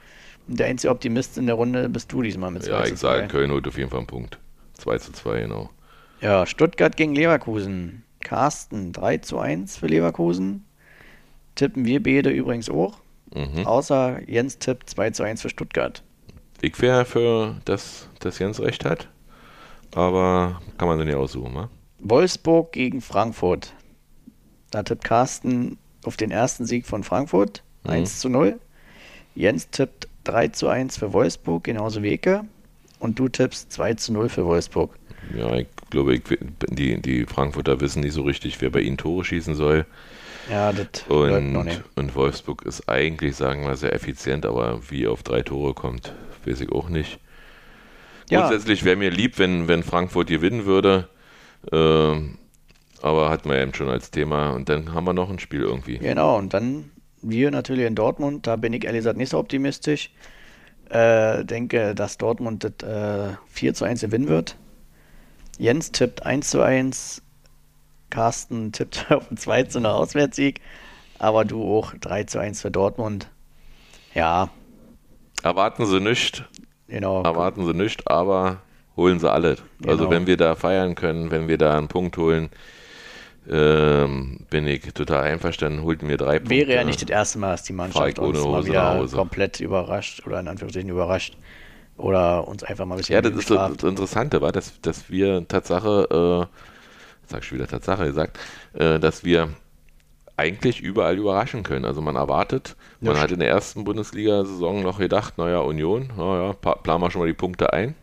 [0.49, 2.99] Und der einzige Optimist in der Runde bist du diesmal mit 2 Ja, zu ich
[2.99, 3.07] 2.
[3.09, 4.39] sage, Köln holt auf jeden Fall einen Punkt.
[4.75, 5.71] 2 zu 2, genau.
[6.21, 8.03] Ja, Stuttgart gegen Leverkusen.
[8.21, 10.65] Carsten 3 zu 1 für Leverkusen.
[11.55, 12.99] Tippen wir beide übrigens auch.
[13.35, 13.67] Mhm.
[13.67, 16.03] Außer Jens tippt 2 zu 1 für Stuttgart.
[16.61, 19.09] Ich wäre für, dass, dass Jens recht hat.
[19.95, 21.69] Aber kann man dann ja aussuchen, ne?
[21.99, 23.75] Wolfsburg gegen Frankfurt.
[24.71, 27.63] Da tippt Carsten auf den ersten Sieg von Frankfurt.
[27.85, 27.91] Mhm.
[27.91, 28.59] 1 zu 0.
[29.35, 32.45] Jens tippt 3 zu 1 für Wolfsburg, genauso wie Icke.
[32.99, 34.97] Und du tippst 2 zu 0 für Wolfsburg.
[35.37, 36.23] Ja, ich glaube, ich,
[36.71, 39.87] die, die Frankfurter wissen nicht so richtig, wer bei ihnen Tore schießen soll.
[40.49, 41.83] Ja, das läuft noch Und, nicht.
[41.97, 46.15] und Wolfsburg ist eigentlich, sagen wir, sehr effizient, aber wie auf drei Tore kommt,
[46.45, 47.19] weiß ich auch nicht.
[48.31, 48.41] Ja.
[48.41, 51.09] Grundsätzlich wäre mir lieb, wenn, wenn Frankfurt gewinnen würde.
[51.73, 52.39] Ähm,
[53.03, 54.51] aber hatten wir eben schon als Thema.
[54.51, 55.99] Und dann haben wir noch ein Spiel irgendwie.
[55.99, 56.91] Genau, und dann
[57.23, 58.47] wir natürlich in Dortmund.
[58.47, 60.11] Da bin ich ehrlich gesagt nicht so optimistisch.
[60.91, 64.57] Äh, denke, dass Dortmund das äh, 4 zu 1 gewinnen wird.
[65.59, 67.23] Jens tippt 1 zu 1.
[68.11, 70.61] Carsten tippt auf einen 2 zu 0 Auswärtssieg.
[71.19, 73.29] Aber du auch 3 zu 1 für Dortmund.
[74.15, 74.51] Ja,
[75.43, 76.45] Erwarten sie nicht,
[76.87, 77.23] genau.
[77.23, 78.59] erwarten sie nicht, aber
[78.97, 79.57] holen sie alle.
[79.87, 80.11] Also Genau.
[80.11, 82.51] wenn wir da feiern können, wenn wir da einen Punkt holen,
[83.49, 86.55] ähm, bin ich total einverstanden, holten wir drei Punkte.
[86.55, 90.27] Wäre ja nicht das erste Mal, dass die Mannschaft uns mal Hose wieder komplett überrascht
[90.27, 91.37] oder in Anführungsstrichen überrascht.
[91.97, 95.47] Oder uns einfach mal ein bisschen Ja, das ist das Interessante, war, dass, dass wir
[95.49, 96.57] Tatsache, äh,
[97.31, 98.39] sag ich wieder Tatsache gesagt,
[98.75, 99.51] äh, dass wir
[100.37, 101.85] eigentlich überall überraschen können.
[101.85, 106.53] Also man erwartet, man Ja, hat in der ersten Bundesliga-Saison noch gedacht, naja, Union, naja,
[106.55, 107.95] planen wir schon mal die Punkte ein.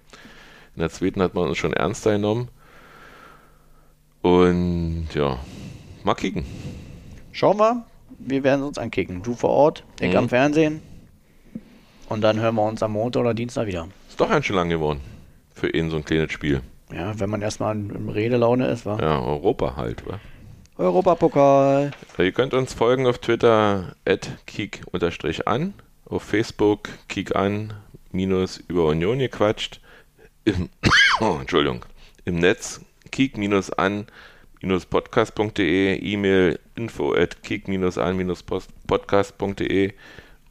[0.76, 2.50] In der zweiten hat man uns schon ernster genommen.
[4.22, 5.38] Und ja,
[6.04, 6.46] mal kicken.
[7.32, 7.86] Schauen wir.
[8.20, 9.22] Wir werden uns ankicken.
[9.24, 10.18] Du vor Ort, ich Mhm.
[10.18, 10.82] am Fernsehen.
[12.10, 13.88] Und dann hören wir uns am Montag oder Dienstag wieder.
[14.10, 15.02] Ist doch ganz schön lang geworden.
[15.54, 16.62] Für ihn so ein kleines Spiel.
[16.94, 19.02] Ja, wenn man erstmal in Redelaune ist, war.
[19.02, 20.20] Ja, Europa halt, wa?
[20.78, 21.92] Europapokal.
[22.20, 25.74] Ihr könnt uns folgen auf Twitter at kiek-an,
[26.06, 27.74] auf Facebook kiek an
[28.12, 29.82] minus über Union gequatscht,
[30.46, 30.70] im,
[31.20, 31.84] oh, Entschuldigung,
[32.26, 32.82] im Netz
[33.12, 34.06] kiek-an
[34.90, 38.34] podcast.de, E-Mail info at kiek-an
[38.86, 39.94] podcast.de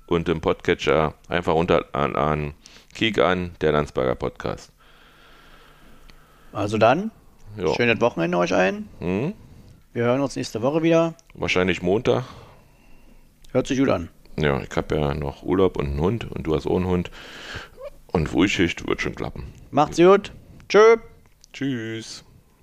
[0.09, 2.55] und im Podcatcher einfach runter an, an
[2.95, 4.72] kiek an, der Landsberger Podcast.
[6.57, 7.11] Also dann,
[7.59, 7.74] Ja.
[7.74, 8.88] schönes Wochenende euch ein.
[9.00, 9.34] Hm?
[9.92, 11.12] Wir hören uns nächste Woche wieder.
[11.34, 12.24] Wahrscheinlich Montag.
[13.52, 14.09] Hört sich gut an.
[14.38, 17.11] Ja, ich habe ja noch Urlaub und einen Hund und du hast auch einen Hund.
[18.07, 19.52] Und Frühschicht wird schon klappen.
[19.70, 20.32] Macht's gut.
[20.70, 20.96] Tschö.
[21.52, 22.24] Tschüss.